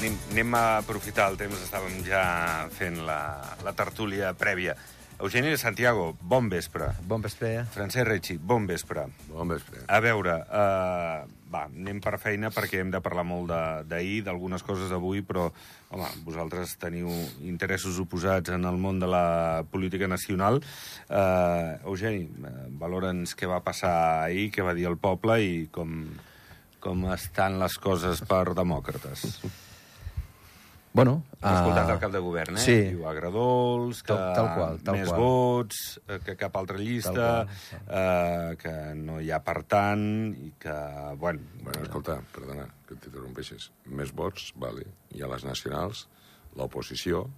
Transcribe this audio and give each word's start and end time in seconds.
anem, 0.00 0.16
anem 0.32 0.54
a 0.56 0.64
aprofitar 0.80 1.30
el 1.30 1.36
temps. 1.40 1.60
Estàvem 1.64 2.00
ja 2.06 2.22
fent 2.74 3.02
la, 3.06 3.20
la 3.64 3.74
tertúlia 3.76 4.32
prèvia. 4.38 4.76
Eugeni 5.20 5.50
de 5.52 5.58
Santiago, 5.60 6.14
bon 6.24 6.46
vespre. 6.48 6.86
Bon 7.04 7.20
vespre. 7.20 7.66
Francesc 7.74 8.06
Recci, 8.08 8.38
bon 8.40 8.64
vespre. 8.64 9.02
Bon 9.28 9.50
vespre. 9.52 9.82
A 9.92 9.98
veure, 10.00 10.38
uh, 10.48 11.26
va, 11.52 11.66
anem 11.66 12.00
per 12.00 12.14
feina 12.22 12.48
perquè 12.48 12.80
hem 12.80 12.88
de 12.94 13.02
parlar 13.04 13.26
molt 13.28 13.50
de- 13.52 13.84
d'ahir, 13.90 14.22
d'algunes 14.24 14.64
coses 14.64 14.88
d'avui, 14.88 15.20
però, 15.20 15.50
home, 15.92 16.08
vosaltres 16.24 16.72
teniu 16.80 17.12
interessos 17.44 18.00
oposats 18.00 18.48
en 18.56 18.64
el 18.64 18.80
món 18.80 18.96
de 18.98 19.12
la 19.12 19.62
política 19.70 20.08
nacional. 20.08 20.62
Uh, 21.10 21.76
Eugeni, 21.84 22.24
uh, 22.40 22.56
valora'ns 22.80 23.36
què 23.36 23.44
va 23.46 23.60
passar 23.60 24.24
ahir, 24.24 24.48
què 24.56 24.64
va 24.64 24.72
dir 24.72 24.88
el 24.88 24.96
poble 24.96 25.36
i 25.44 25.66
com, 25.70 26.06
com 26.80 27.10
estan 27.12 27.60
les 27.60 27.76
coses 27.76 28.24
per 28.24 28.46
demòcrates. 28.56 29.42
Bueno, 30.92 31.20
escoltat 31.38 31.84
ah, 31.86 31.92
el 31.94 32.00
cap 32.02 32.10
de 32.10 32.18
govern, 32.18 32.56
eh? 32.58 32.62
sí. 32.64 32.74
Diu 32.96 33.04
agradols, 33.06 34.00
que 34.02 34.10
Tal- 34.10 34.32
tal 34.34 34.48
qual, 34.56 34.80
tal 34.82 34.96
més 34.98 35.08
qual. 35.08 35.20
vots, 35.22 36.00
eh, 36.08 36.18
que 36.24 36.34
cap 36.40 36.56
altra 36.58 36.80
llista, 36.82 37.28
Tal 37.46 37.84
eh, 37.86 38.56
que 38.58 38.72
no 38.98 39.20
hi 39.22 39.30
ha 39.30 39.38
per 39.46 39.62
tant, 39.70 40.02
i 40.34 40.50
que, 40.58 40.74
bueno... 41.20 41.46
Bueno, 41.62 41.84
escolta, 41.86 42.18
perdona 42.34 42.66
que 42.88 42.98
t'interrompeixes. 42.98 43.70
Més 43.86 44.10
vots, 44.10 44.50
vale. 44.58 44.82
I 45.14 45.22
a 45.22 45.30
les 45.30 45.46
nacionals, 45.46 46.08
l'oposició 46.58 47.28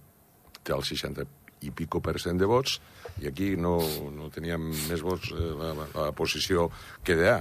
té 0.63 0.73
el 0.73 0.81
60 0.81 1.27
i 1.63 1.71
pico 1.71 2.01
per 2.03 2.17
cent 2.19 2.39
de 2.41 2.47
vots 2.49 2.79
i 3.21 3.29
aquí 3.29 3.53
no, 3.55 3.77
no 4.11 4.27
teníem 4.33 4.65
més 4.89 5.03
vots 5.05 5.29
eh, 5.31 5.51
la, 5.59 5.69
la, 5.77 5.87
la 5.93 6.11
posició 6.17 6.71
que 7.05 7.15
DA. 7.19 7.37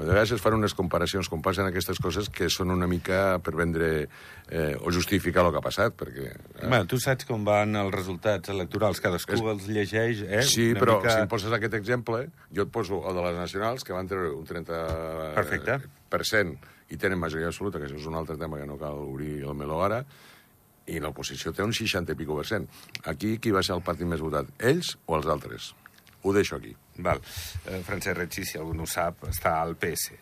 A 0.00 0.04
vegades 0.08 0.30
es 0.32 0.40
fan 0.40 0.54
unes 0.56 0.72
comparacions, 0.72 1.28
com 1.28 1.42
passen 1.44 1.66
aquestes 1.68 1.98
coses, 2.00 2.30
que 2.32 2.48
són 2.48 2.70
una 2.72 2.86
mica 2.88 3.36
per 3.44 3.52
vendre 3.58 3.88
eh, 4.48 4.72
o 4.80 4.88
justificar 4.90 5.44
el 5.44 5.50
que 5.52 5.60
ha 5.60 5.64
passat, 5.66 5.92
perquè... 5.98 6.30
Eh, 6.30 6.66
Bueno, 6.66 6.86
tu 6.88 6.96
saps 7.02 7.26
com 7.28 7.44
van 7.44 7.76
els 7.76 7.92
resultats 7.92 8.48
electorals, 8.48 9.00
cadascú 9.04 9.36
És- 9.36 9.42
els 9.52 9.68
llegeix, 9.68 10.22
eh? 10.24 10.42
Sí, 10.48 10.70
Una 10.72 10.80
però 10.80 10.96
mica... 11.02 11.12
si 11.18 11.20
em 11.26 11.28
poses 11.28 11.52
aquest 11.52 11.74
exemple, 11.76 12.22
jo 12.56 12.64
et 12.64 12.72
poso 12.72 13.02
el 13.10 13.14
de 13.20 13.26
les 13.28 13.36
nacionals, 13.42 13.84
que 13.84 13.92
van 13.92 14.08
treure 14.08 14.32
un 14.32 14.46
30% 14.48 15.34
Perfecte. 15.36 15.78
per 16.08 16.24
cent 16.24 16.56
i 16.90 16.96
tenen 16.98 17.20
majoria 17.20 17.52
absoluta, 17.52 17.78
que 17.78 17.86
això 17.86 18.00
és 18.00 18.06
un 18.08 18.16
altre 18.18 18.38
tema 18.40 18.58
que 18.58 18.66
no 18.66 18.78
cal 18.80 18.96
obrir 19.04 19.42
el 19.44 19.54
meló 19.54 19.82
ara, 19.84 20.00
i 20.90 20.96
l'oposició 20.98 21.52
té 21.54 21.62
un 21.62 21.74
60 21.76 22.16
i 22.16 22.18
pico 22.18 22.34
per 22.40 22.46
cent. 22.48 22.64
Aquí, 23.06 23.36
qui 23.38 23.52
va 23.54 23.60
ser 23.62 23.76
el 23.76 23.82
partit 23.86 24.08
més 24.10 24.18
votat? 24.24 24.48
Ells 24.58 24.96
o 25.06 25.14
els 25.20 25.28
altres? 25.30 25.74
Ho 26.24 26.32
deixo 26.34 26.56
aquí. 26.56 26.72
Val. 27.02 27.20
Eh, 27.66 27.82
Francesc 27.86 28.16
Recci, 28.18 28.44
si 28.44 28.58
algú 28.58 28.74
no 28.74 28.82
ho 28.84 28.86
sap, 28.86 29.24
està 29.30 29.60
al 29.60 29.76
PS. 29.76 30.12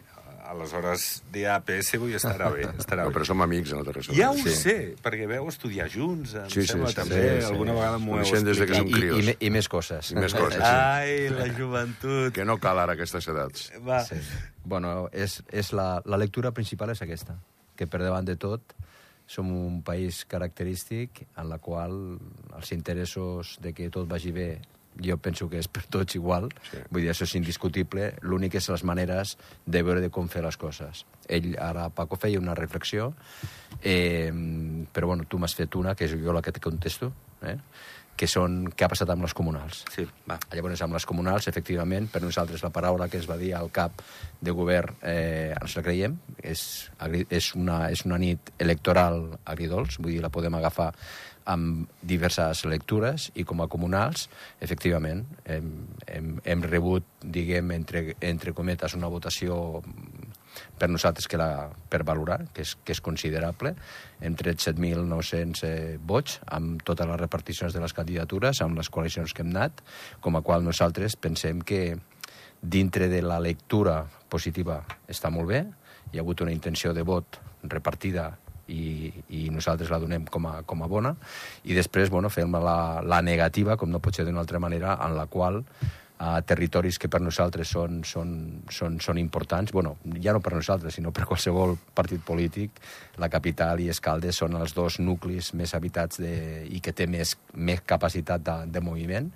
Aleshores, 0.48 1.22
dir 1.30 1.42
a 1.52 1.58
PS 1.60 1.98
avui 1.98 2.14
estarà 2.16 2.46
bé. 2.50 2.62
Estarà 2.80 3.02
No, 3.04 3.10
bé. 3.10 3.16
però 3.18 3.24
som 3.28 3.42
amics, 3.44 3.72
no 3.76 3.82
té 3.84 3.92
res 3.92 4.08
a 4.08 4.14
Ja 4.16 4.30
ho 4.30 4.34
veure. 4.38 4.54
sé, 4.56 4.76
perquè 5.04 5.26
veu 5.28 5.46
estudiar 5.50 5.90
junts, 5.92 6.32
em 6.34 6.48
Sí, 6.48 6.62
sí, 6.62 6.68
sembla 6.72 6.88
sí, 6.88 6.94
també. 6.96 7.18
sí, 7.18 7.40
sí. 7.42 7.52
Alguna 7.52 7.74
vegada 7.74 7.98
m'ho 7.98 8.12
heu 8.16 8.22
Coneixem 8.22 8.44
des 8.46 8.56
de 8.58 8.66
que 8.66 8.72
explicat. 8.72 8.78
som 8.78 8.88
I, 8.88 8.90
i, 8.90 9.00
crios. 9.00 9.24
me- 9.26 9.36
I 9.40 9.50
més 9.50 9.68
coses. 9.68 10.10
I 10.10 10.14
més 10.14 10.32
coses, 10.34 10.56
sí. 10.56 10.62
Ai, 10.64 11.28
la 11.28 11.48
joventut. 11.52 12.32
Que 12.32 12.44
no 12.46 12.56
cal 12.58 12.78
ara 12.78 12.94
aquestes 12.94 13.28
edats. 13.28 13.72
Va. 13.86 14.00
Sí. 14.04 14.16
Bueno, 14.64 15.10
és, 15.12 15.42
és 15.52 15.72
la, 15.74 16.00
la 16.06 16.16
lectura 16.16 16.52
principal 16.52 16.90
és 16.90 17.02
aquesta, 17.02 17.36
que 17.76 17.86
per 17.86 18.00
davant 18.00 18.24
de 18.24 18.36
tot 18.36 18.72
som 19.26 19.50
un 19.52 19.82
país 19.82 20.24
característic 20.24 21.26
en 21.36 21.50
la 21.50 21.58
qual 21.58 22.18
els 22.56 22.72
interessos 22.72 23.58
de 23.60 23.74
que 23.74 23.90
tot 23.90 24.08
vagi 24.08 24.32
bé 24.32 24.62
jo 25.04 25.16
penso 25.18 25.48
que 25.48 25.58
és 25.58 25.68
per 25.68 25.84
tots 25.86 26.14
igual, 26.16 26.48
Sí. 26.70 26.78
vull 26.90 27.02
dir, 27.02 27.10
això 27.10 27.22
és 27.24 27.34
indiscutible, 27.34 28.14
l'únic 28.22 28.54
és 28.54 28.68
les 28.68 28.84
maneres 28.84 29.36
de 29.66 29.82
veure 29.82 30.00
de 30.00 30.10
com 30.10 30.28
fer 30.28 30.42
les 30.42 30.56
coses. 30.56 31.04
Ell, 31.28 31.56
ara, 31.58 31.88
Paco, 31.90 32.16
feia 32.16 32.38
una 32.38 32.54
reflexió, 32.54 33.14
eh, 33.82 34.32
però 34.92 35.06
bueno, 35.06 35.24
tu 35.24 35.38
m'has 35.38 35.54
fet 35.54 35.74
una, 35.76 35.94
que 35.94 36.04
és 36.06 36.12
jo 36.18 36.32
la 36.32 36.42
que 36.42 36.52
te 36.52 36.60
contesto, 36.60 37.12
eh? 37.42 37.56
Que 38.18 38.26
són 38.30 38.64
què 38.74 38.86
ha 38.86 38.90
passat 38.90 39.10
amb 39.14 39.24
les 39.24 39.34
comunals. 39.36 39.84
Sí, 39.94 40.04
va. 40.28 40.38
Llavors, 40.54 40.82
amb 40.82 40.96
les 40.96 41.06
comunals, 41.08 41.46
efectivament, 41.50 42.08
per 42.10 42.22
nosaltres 42.24 42.64
la 42.66 42.72
paraula 42.74 43.08
que 43.08 43.20
es 43.22 43.28
va 43.30 43.38
dir 43.38 43.52
al 43.54 43.70
cap 43.74 44.02
de 44.42 44.54
govern 44.54 44.98
eh, 45.02 45.54
ens 45.54 45.78
la 45.78 45.84
creiem, 45.86 46.18
és, 46.42 46.62
és, 47.30 47.52
una, 47.58 47.80
és 47.94 48.04
una 48.08 48.18
nit 48.20 48.52
electoral 48.58 49.22
agridols, 49.46 50.00
vull 50.02 50.16
dir, 50.16 50.22
la 50.24 50.32
podem 50.34 50.58
agafar 50.58 50.92
amb 51.48 51.88
diverses 52.04 52.64
lectures 52.68 53.30
i 53.40 53.44
com 53.48 53.62
a 53.64 53.68
comunals, 53.72 54.26
efectivament, 54.60 55.24
hem, 55.48 55.70
hem, 56.06 56.34
hem 56.44 56.64
rebut, 56.66 57.06
diguem, 57.22 57.72
entre, 57.78 58.04
entre 58.20 58.52
cometes, 58.52 58.98
una 58.98 59.08
votació 59.08 59.80
per 60.78 60.88
nosaltres 60.90 61.28
que 61.28 61.40
la, 61.40 61.68
per 61.90 62.02
valorar, 62.06 62.40
que 62.54 62.64
és, 62.66 62.74
que 62.84 62.94
és 62.96 63.02
considerable. 63.04 63.74
Hem 64.20 64.36
tret 64.38 64.62
7.900 64.64 65.64
eh, 65.68 65.96
vots 65.98 66.38
amb 66.46 66.82
totes 66.86 67.08
les 67.08 67.20
reparticions 67.20 67.74
de 67.74 67.82
les 67.82 67.94
candidatures, 67.96 68.62
amb 68.64 68.78
les 68.78 68.90
coalicions 68.90 69.34
que 69.34 69.44
hem 69.44 69.54
anat, 69.54 69.82
com 70.24 70.38
a 70.38 70.42
qual 70.46 70.66
nosaltres 70.66 71.16
pensem 71.16 71.62
que 71.62 71.98
dintre 72.62 73.08
de 73.08 73.22
la 73.22 73.38
lectura 73.38 74.02
positiva 74.28 74.82
està 75.08 75.30
molt 75.30 75.50
bé, 75.52 75.62
hi 76.12 76.18
ha 76.18 76.24
hagut 76.24 76.42
una 76.42 76.54
intenció 76.54 76.92
de 76.96 77.04
vot 77.06 77.38
repartida 77.62 78.32
i, 78.68 79.10
i 79.32 79.46
nosaltres 79.52 79.90
la 79.92 80.00
donem 80.02 80.26
com 80.28 80.46
a, 80.48 80.58
com 80.68 80.82
a 80.84 80.90
bona, 80.90 81.14
i 81.64 81.76
després 81.76 82.10
bueno, 82.12 82.30
fem 82.32 82.52
la, 82.52 83.00
la 83.04 83.22
negativa, 83.24 83.76
com 83.80 83.90
no 83.90 84.02
pot 84.04 84.16
ser 84.16 84.26
d'una 84.28 84.42
altra 84.44 84.60
manera, 84.60 84.98
en 85.04 85.16
la 85.16 85.26
qual 85.30 85.62
a 86.18 86.40
territoris 86.42 86.98
que 86.98 87.08
per 87.10 87.20
nosaltres 87.22 87.70
són, 87.70 88.02
són, 88.04 88.30
són, 88.74 88.98
són 89.00 89.18
importants, 89.22 89.72
bueno, 89.72 89.96
ja 90.22 90.34
no 90.34 90.42
per 90.42 90.54
nosaltres, 90.56 90.98
sinó 90.98 91.12
per 91.14 91.28
qualsevol 91.30 91.76
partit 91.94 92.24
polític, 92.26 92.82
la 93.22 93.30
capital 93.30 93.80
i 93.80 93.90
Escaldes 93.92 94.42
són 94.42 94.58
els 94.58 94.74
dos 94.74 94.98
nuclis 94.98 95.52
més 95.54 95.74
habitats 95.78 96.18
de, 96.22 96.64
i 96.66 96.82
que 96.82 96.92
té 96.92 97.06
més, 97.06 97.36
més 97.54 97.84
capacitat 97.86 98.42
de, 98.42 98.56
de 98.74 98.82
moviment, 98.82 99.30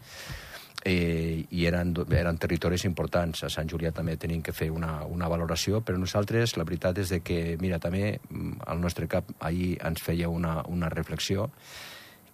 eh, 0.84 1.47
i 1.50 1.66
eren, 1.66 1.94
eren 2.10 2.38
territoris 2.43 2.84
importants. 2.88 3.44
A 3.47 3.50
Sant 3.53 3.70
Julià 3.70 3.93
també 3.94 4.16
tenim 4.19 4.43
que 4.43 4.54
fer 4.54 4.70
una, 4.75 5.04
una 5.06 5.31
valoració, 5.31 5.81
però 5.87 6.00
nosaltres 6.00 6.56
la 6.59 6.66
veritat 6.66 6.99
és 6.99 7.14
de 7.14 7.20
que, 7.22 7.56
mira, 7.62 7.78
també 7.78 8.19
mm, 8.19 8.66
el 8.75 8.82
nostre 8.82 9.09
cap 9.09 9.31
ahir 9.41 9.76
ens 9.87 10.03
feia 10.03 10.28
una, 10.28 10.60
una 10.66 10.91
reflexió 10.91 11.50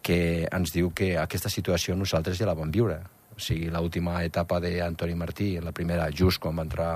que 0.03 0.48
ens 0.48 0.72
diu 0.72 0.92
que 0.97 1.16
aquesta 1.20 1.50
situació 1.53 1.97
nosaltres 1.98 2.38
ja 2.41 2.48
la 2.48 2.56
vam 2.56 2.72
viure. 2.72 3.03
O 3.38 3.41
sigui, 3.41 3.71
l'última 3.71 4.19
etapa 4.26 4.59
d'Antoni 4.60 5.15
Martí, 5.15 5.53
la 5.62 5.72
primera, 5.72 6.10
just 6.10 6.43
quan 6.43 6.59
va 6.59 6.66
entrar 6.66 6.93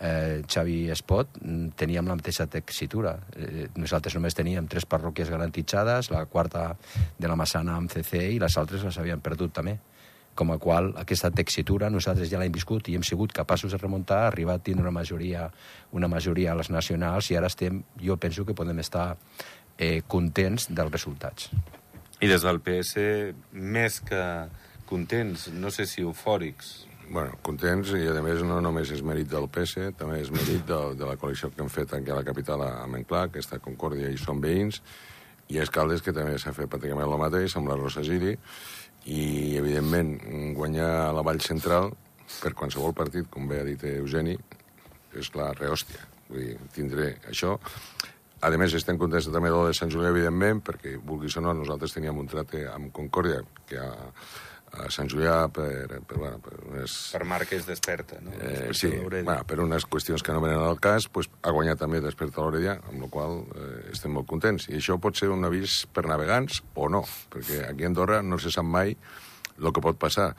eh, 0.00 0.42
Xavi 0.42 0.90
Espot, 0.90 1.38
teníem 1.78 2.10
la 2.10 2.16
mateixa 2.18 2.48
textura. 2.50 3.16
Eh, 3.38 3.68
nosaltres 3.78 4.18
només 4.18 4.34
teníem 4.34 4.66
tres 4.66 4.84
parròquies 4.90 5.30
garantitzades, 5.30 6.10
la 6.10 6.26
quarta 6.26 6.72
de 7.18 7.30
la 7.30 7.38
Massana 7.38 7.78
amb 7.78 7.92
CC 7.92 8.26
i 8.34 8.40
les 8.42 8.58
altres 8.58 8.82
les 8.82 8.98
havíem 8.98 9.22
perdut 9.22 9.54
també 9.54 9.78
com 10.36 10.52
a 10.52 10.58
qual 10.60 10.90
aquesta 11.00 11.30
textura 11.32 11.88
nosaltres 11.88 12.28
ja 12.28 12.38
l'hem 12.38 12.52
viscut 12.52 12.90
i 12.90 12.94
hem 12.98 13.04
sigut 13.08 13.32
capaços 13.32 13.72
de 13.72 13.80
remuntar, 13.80 14.26
arribar 14.26 14.58
a 14.58 14.62
tindre 14.62 14.84
una 14.84 14.92
majoria, 14.92 15.48
una 15.96 16.10
majoria 16.12 16.52
a 16.52 16.58
les 16.60 16.68
nacionals 16.68 17.30
i 17.32 17.38
ara 17.40 17.48
estem, 17.48 17.80
jo 17.96 18.18
penso 18.20 18.44
que 18.44 18.54
podem 18.54 18.84
estar 18.84 19.14
eh, 19.78 20.02
contents 20.06 20.68
dels 20.68 20.92
resultats. 20.92 21.48
I 22.20 22.28
des 22.28 22.44
del 22.44 22.60
PS, 22.64 23.06
més 23.52 23.98
que 24.04 24.20
contents, 24.88 25.48
no 25.52 25.72
sé 25.74 25.86
si 25.90 26.04
eufòrics. 26.04 26.86
Bueno, 27.06 27.36
contents, 27.46 27.92
i 27.94 28.08
a 28.10 28.22
més 28.22 28.40
no 28.42 28.58
només 28.62 28.90
és 28.90 29.02
mèrit 29.06 29.28
del 29.30 29.46
PS, 29.52 29.92
també 29.98 30.18
és 30.24 30.32
mèrit 30.34 30.64
de, 30.66 30.78
de 30.98 31.06
la 31.06 31.14
coalició 31.20 31.52
que 31.52 31.62
hem 31.62 31.70
fet 31.70 31.94
aquí 31.94 32.10
a 32.10 32.18
la 32.18 32.26
capital, 32.26 32.64
a 32.66 32.86
Montclar, 32.90 33.28
que 33.30 33.42
està 33.42 33.60
Concòrdia 33.62 34.10
i 34.10 34.18
són 34.18 34.42
veïns, 34.42 34.80
i 35.52 35.60
a 35.60 35.66
Escaldes, 35.66 36.02
que 36.02 36.14
també 36.14 36.34
s'ha 36.42 36.54
fet 36.56 36.70
pràcticament 36.72 37.06
el 37.06 37.22
mateix, 37.22 37.54
amb 37.58 37.70
la 37.70 37.78
Rosa 37.78 38.02
Giri, 38.06 38.34
i, 39.06 39.20
evidentment, 39.60 40.16
guanyar 40.58 41.12
la 41.14 41.22
Vall 41.22 41.38
Central 41.44 41.92
per 42.40 42.56
qualsevol 42.58 42.94
partit, 42.98 43.30
com 43.30 43.46
bé 43.46 43.62
ha 43.62 43.68
dit 43.68 43.86
Eugeni, 43.86 44.34
és 45.14 45.30
la 45.38 45.52
rehòstia. 45.54 46.02
Vull 46.26 46.42
dir, 46.42 46.58
tindré 46.74 47.12
això. 47.30 47.54
A 48.42 48.50
més, 48.58 48.74
estem 48.74 48.98
contents 48.98 49.30
també 49.32 49.54
de 49.54 49.78
Sant 49.78 49.94
Julià, 49.94 50.10
evidentment, 50.10 50.60
perquè, 50.66 50.96
vulguis 50.98 51.38
o 51.38 51.44
no, 51.44 51.54
nosaltres 51.54 51.94
teníem 51.94 52.18
un 52.18 52.26
tracte 52.28 52.66
amb 52.68 52.90
Concòrdia, 52.94 53.38
que 53.70 53.78
a, 53.78 54.10
a 54.72 54.88
Sant 54.92 55.08
Julià, 55.08 55.46
per, 55.52 56.00
per, 56.08 56.18
bueno, 56.18 56.40
per 56.42 56.56
unes 56.66 56.96
Per 57.14 57.22
Marques 57.28 57.66
desperta, 57.68 58.18
no? 58.20 58.34
Eh, 58.34 58.74
sí, 58.76 58.90
bueno, 59.04 59.38
per 59.48 59.60
unes 59.62 59.86
qüestions 59.88 60.24
que 60.26 60.34
no 60.34 60.42
venen 60.44 60.60
al 60.60 60.80
cas, 60.82 61.08
pues, 61.12 61.30
ha 61.42 61.54
guanyat 61.54 61.80
també 61.80 62.02
Desperta 62.04 62.42
l'Orella, 62.44 62.76
amb 62.90 63.06
la 63.06 63.10
qual 63.12 63.40
eh, 63.54 63.70
estem 63.94 64.12
molt 64.16 64.28
contents. 64.30 64.68
I 64.68 64.80
això 64.80 64.98
pot 65.02 65.16
ser 65.16 65.30
un 65.32 65.46
avís 65.48 65.84
per 65.94 66.06
navegants 66.10 66.62
o 66.74 66.90
no, 66.92 67.04
perquè 67.32 67.62
aquí 67.70 67.86
a 67.86 67.90
Andorra 67.92 68.20
no 68.22 68.40
se 68.42 68.52
sap 68.52 68.66
mai 68.68 68.96
el 69.56 69.72
que 69.72 69.84
pot 69.84 69.98
passar, 69.98 70.32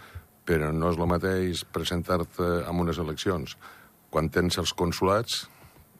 però 0.47 0.71
no 0.71 0.91
és 0.93 0.99
el 0.99 1.09
mateix 1.09 1.65
presentar-te 1.75 2.51
en 2.63 2.85
unes 2.85 2.99
eleccions 3.03 3.57
quan 4.13 4.29
tens 4.31 4.59
els 4.61 4.71
consulats 4.77 5.45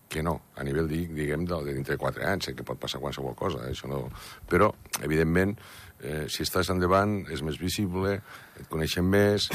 que 0.09 0.23
no, 0.23 0.37
a 0.55 0.63
nivell, 0.63 0.87
di- 0.87 1.07
diguem, 1.11 1.43
de, 1.45 1.57
de 1.65 1.73
dintre 1.75 1.95
de 1.97 2.01
quatre 2.01 2.25
anys, 2.25 2.45
sé 2.47 2.55
que 2.55 2.63
pot 2.63 2.79
passar 2.79 3.01
qualsevol 3.03 3.35
cosa, 3.35 3.65
eh, 3.67 3.73
això 3.75 3.89
no... 3.91 4.05
Però, 4.47 4.71
evidentment, 5.03 5.55
eh, 6.01 6.25
si 6.31 6.43
estàs 6.45 6.69
endavant, 6.71 7.19
és 7.33 7.41
més 7.43 7.59
visible, 7.59 8.15
et 8.59 8.67
coneixen 8.71 9.03
més, 9.05 9.49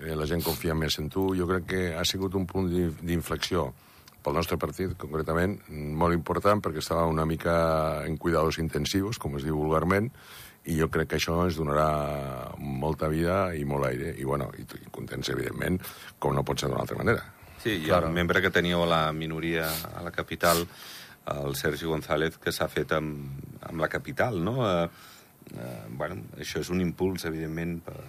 eh, 0.00 0.14
la 0.16 0.26
gent 0.26 0.42
confia 0.46 0.74
més 0.74 0.96
en 0.98 1.10
tu. 1.12 1.30
Jo 1.36 1.46
crec 1.50 1.66
que 1.68 1.82
ha 1.96 2.04
sigut 2.08 2.34
un 2.34 2.46
punt 2.48 2.70
d'in- 2.72 2.96
d'inflexió 3.02 3.68
pel 4.24 4.34
nostre 4.36 4.58
partit, 4.60 4.96
concretament, 5.00 5.58
molt 5.70 6.12
important 6.16 6.60
perquè 6.60 6.82
estava 6.82 7.06
una 7.08 7.24
mica 7.24 8.04
en 8.04 8.18
cuidados 8.20 8.58
intensivos, 8.60 9.16
com 9.18 9.36
es 9.38 9.44
diu 9.48 9.56
vulgarment, 9.56 10.10
i 10.68 10.74
jo 10.76 10.90
crec 10.92 11.08
que 11.08 11.16
això 11.16 11.38
ens 11.46 11.56
donarà 11.56 12.52
molta 12.60 13.08
vida 13.08 13.54
i 13.56 13.64
molt 13.64 13.86
aire, 13.88 14.12
i, 14.20 14.24
bueno, 14.28 14.50
i, 14.60 14.66
i 14.80 14.90
contents, 14.92 15.30
evidentment, 15.32 15.80
com 16.20 16.34
no 16.36 16.44
pot 16.44 16.60
ser 16.60 16.68
d'una 16.68 16.82
altra 16.84 16.98
manera. 17.00 17.24
Sí, 17.62 17.76
i 17.76 17.86
claro. 17.88 18.08
el 18.08 18.16
membre 18.16 18.40
que 18.40 18.50
teníeu 18.50 18.82
a 18.84 18.88
la 18.88 19.02
minoria 19.12 19.68
a 19.94 20.02
la 20.02 20.10
capital, 20.10 20.64
el 21.30 21.56
Sergi 21.56 21.86
González, 21.86 22.38
que 22.40 22.52
s'ha 22.52 22.68
fet 22.72 22.94
amb, 22.96 23.28
amb 23.68 23.84
la 23.84 23.88
capital, 23.92 24.40
no? 24.42 24.56
Eh, 24.64 24.88
eh, 25.52 25.84
bueno, 25.90 26.24
això 26.40 26.64
és 26.64 26.70
un 26.72 26.80
impuls, 26.80 27.26
evidentment, 27.28 27.78
per, 27.84 28.00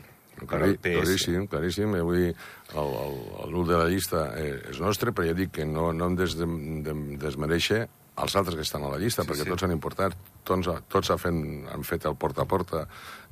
PS. 0.42 0.48
Claríssim, 0.48 1.48
claríssim. 1.48 1.92
Vull 2.01 2.18
dir, 2.18 2.30
el, 2.74 2.94
el, 3.03 3.18
el 3.45 3.68
de 3.68 3.77
la 3.77 3.89
llista 3.92 4.24
eh, 4.39 4.56
és 4.71 4.80
nostre, 4.81 5.13
però 5.13 5.27
ja 5.27 5.36
dic 5.38 5.51
que 5.59 5.68
no, 5.68 5.92
no 5.94 6.07
hem 6.09 6.15
de, 6.18 6.25
de, 6.88 6.95
desmereixer 7.21 7.83
els 8.21 8.35
altres 8.35 8.57
que 8.57 8.65
estan 8.65 8.83
a 8.83 8.91
la 8.91 8.99
llista, 8.99 9.23
sí, 9.23 9.29
perquè 9.29 9.45
sí. 9.45 9.49
tots 9.49 9.63
han 9.65 9.73
importat, 9.73 10.15
tots, 10.47 10.67
tots 10.91 11.11
han, 11.13 11.19
fet, 11.21 11.37
han 11.73 11.85
fet 11.87 12.07
el 12.09 12.17
porta 12.19 12.43
a 12.43 12.49
porta, 12.49 12.85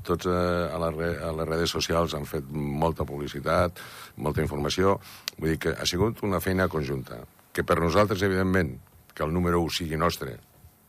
tots 0.08 0.30
eh, 0.32 0.36
a, 0.72 0.80
les, 0.86 1.18
a 1.20 1.32
les 1.36 1.50
redes 1.50 1.74
socials 1.76 2.16
han 2.16 2.28
fet 2.30 2.48
molta 2.54 3.06
publicitat, 3.06 3.82
molta 4.24 4.44
informació. 4.46 4.98
Vull 5.38 5.54
dir 5.54 5.60
que 5.66 5.76
ha 5.76 5.88
sigut 5.90 6.24
una 6.28 6.40
feina 6.44 6.70
conjunta, 6.72 7.20
que 7.54 7.66
per 7.68 7.80
nosaltres, 7.82 8.24
evidentment, 8.24 8.78
que 9.14 9.26
el 9.26 9.36
número 9.36 9.60
1 9.66 9.82
sigui 9.82 10.00
nostre, 10.00 10.38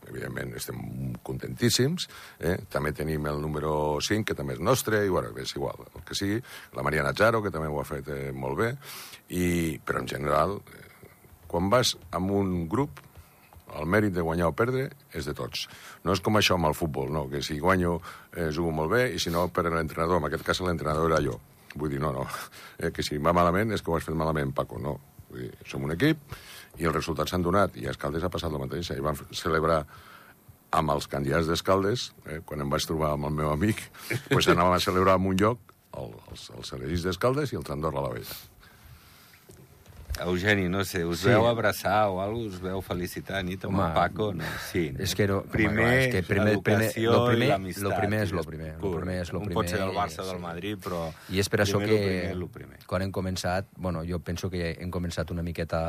evidentment 0.07 0.55
estem 0.57 0.79
contentíssims. 1.25 2.07
Eh? 2.39 2.57
També 2.71 2.93
tenim 2.95 3.27
el 3.29 3.41
número 3.43 3.73
5, 4.01 4.25
que 4.27 4.37
també 4.37 4.55
és 4.57 4.63
nostre, 4.63 5.03
i 5.05 5.11
bueno, 5.11 5.33
és 5.39 5.55
igual, 5.55 5.85
el 5.91 6.05
que 6.07 6.17
sigui. 6.17 6.39
La 6.77 6.85
Mariana 6.87 7.13
Zaro, 7.17 7.41
que 7.43 7.51
també 7.53 7.69
ho 7.69 7.79
ha 7.81 7.87
fet 7.87 8.09
eh, 8.11 8.31
molt 8.31 8.59
bé. 8.59 8.71
I, 9.35 9.45
però 9.85 10.01
en 10.01 10.09
general, 10.11 10.57
eh, 10.73 10.87
quan 11.51 11.69
vas 11.71 11.95
amb 12.17 12.31
un 12.39 12.67
grup, 12.71 13.03
el 13.79 13.87
mèrit 13.89 14.13
de 14.15 14.23
guanyar 14.25 14.51
o 14.51 14.55
perdre 14.57 14.89
és 15.15 15.27
de 15.27 15.35
tots. 15.37 15.67
No 16.03 16.15
és 16.15 16.21
com 16.23 16.37
això 16.39 16.57
amb 16.57 16.69
el 16.69 16.75
futbol, 16.77 17.11
no? 17.13 17.27
que 17.31 17.41
si 17.45 17.59
guanyo 17.59 17.99
eh, 18.35 18.49
jugo 18.51 18.71
molt 18.75 18.91
bé 18.93 19.03
i 19.15 19.19
si 19.19 19.33
no 19.33 19.47
per 19.53 19.65
l'entrenador, 19.69 20.19
en 20.19 20.29
aquest 20.29 20.45
cas 20.47 20.61
l'entrenador 20.65 21.11
era 21.11 21.21
jo. 21.23 21.39
Vull 21.75 21.93
dir, 21.93 22.01
no, 22.03 22.11
no, 22.11 22.27
eh, 22.81 22.91
que 22.91 23.03
si 23.05 23.17
va 23.17 23.35
malament 23.35 23.71
és 23.71 23.83
que 23.83 23.91
ho 23.91 23.97
has 23.97 24.07
fet 24.07 24.17
malament, 24.17 24.53
Paco, 24.55 24.79
no. 24.81 24.97
Vull 25.31 25.47
dir, 25.47 25.51
som 25.67 25.83
un 25.87 25.95
equip 25.95 26.35
i 26.79 26.87
els 26.87 26.95
resultats 26.95 27.33
s'han 27.33 27.43
donat, 27.43 27.75
i 27.79 27.87
a 27.87 27.95
Escaldes 27.95 28.23
ha 28.23 28.31
passat 28.31 28.51
el 28.51 28.63
mateix. 28.63 28.91
I 28.95 29.03
van 29.03 29.19
celebrar 29.35 29.81
amb 30.71 30.93
els 30.93 31.07
candidats 31.11 31.49
d'Escaldes, 31.49 32.11
eh, 32.27 32.39
quan 32.47 32.63
em 32.63 32.71
vaig 32.71 32.87
trobar 32.87 33.15
amb 33.15 33.27
el 33.27 33.35
meu 33.41 33.51
amic, 33.51 33.83
pues 34.31 34.47
anàvem 34.51 34.77
a 34.77 34.83
celebrar 34.83 35.19
en 35.19 35.27
un 35.33 35.39
lloc 35.39 35.75
el, 35.99 36.15
els, 36.31 36.47
els 36.55 37.03
d'Escaldes 37.03 37.51
i 37.51 37.59
els 37.59 37.71
Andorra 37.75 38.07
la 38.07 38.15
Vella. 38.15 38.39
Eugeni, 40.19 40.67
no 40.69 40.83
sé, 40.85 41.03
us 41.05 41.21
sí. 41.23 41.29
veu 41.29 41.47
abraçar 41.47 42.09
o 42.11 42.19
alguna 42.21 42.49
us 42.51 42.59
veu 42.61 42.81
felicitar 42.85 43.39
a 43.39 43.43
nit 43.45 43.63
amb 43.65 43.79
Home, 43.79 43.89
Paco? 43.95 44.31
No, 44.37 44.47
sí. 44.69 44.89
És 44.99 45.15
que 45.17 45.27
no, 45.29 45.41
primer, 45.51 45.85
home, 45.85 45.97
és 46.01 46.13
que 46.13 46.21
primer, 46.27 46.57
primer, 46.63 46.89
lo 47.07 47.25
primer, 47.29 47.57
lo 47.81 47.93
primer 47.95 48.21
és 48.25 48.33
lo 48.35 48.43
primer. 48.43 48.71
Lo 48.81 48.93
primer 48.97 49.17
és 49.21 49.33
lo 49.33 49.41
primer. 49.43 49.55
Un 49.55 49.59
pot 49.59 49.71
ser 49.71 49.81
del 49.81 49.93
Barça, 49.95 50.25
del 50.27 50.41
Madrid, 50.43 50.79
però... 50.83 51.03
I 51.31 51.41
és 51.43 51.51
per 51.51 51.61
això 51.65 51.81
que, 51.83 51.99
lo 52.37 52.49
primer, 52.53 52.81
quan 52.89 53.05
hem 53.05 53.13
començat, 53.15 53.69
bueno, 53.77 54.03
jo 54.07 54.21
penso 54.23 54.49
que 54.53 54.73
hem 54.73 54.91
començat 54.93 55.31
una 55.31 55.45
miqueta 55.45 55.81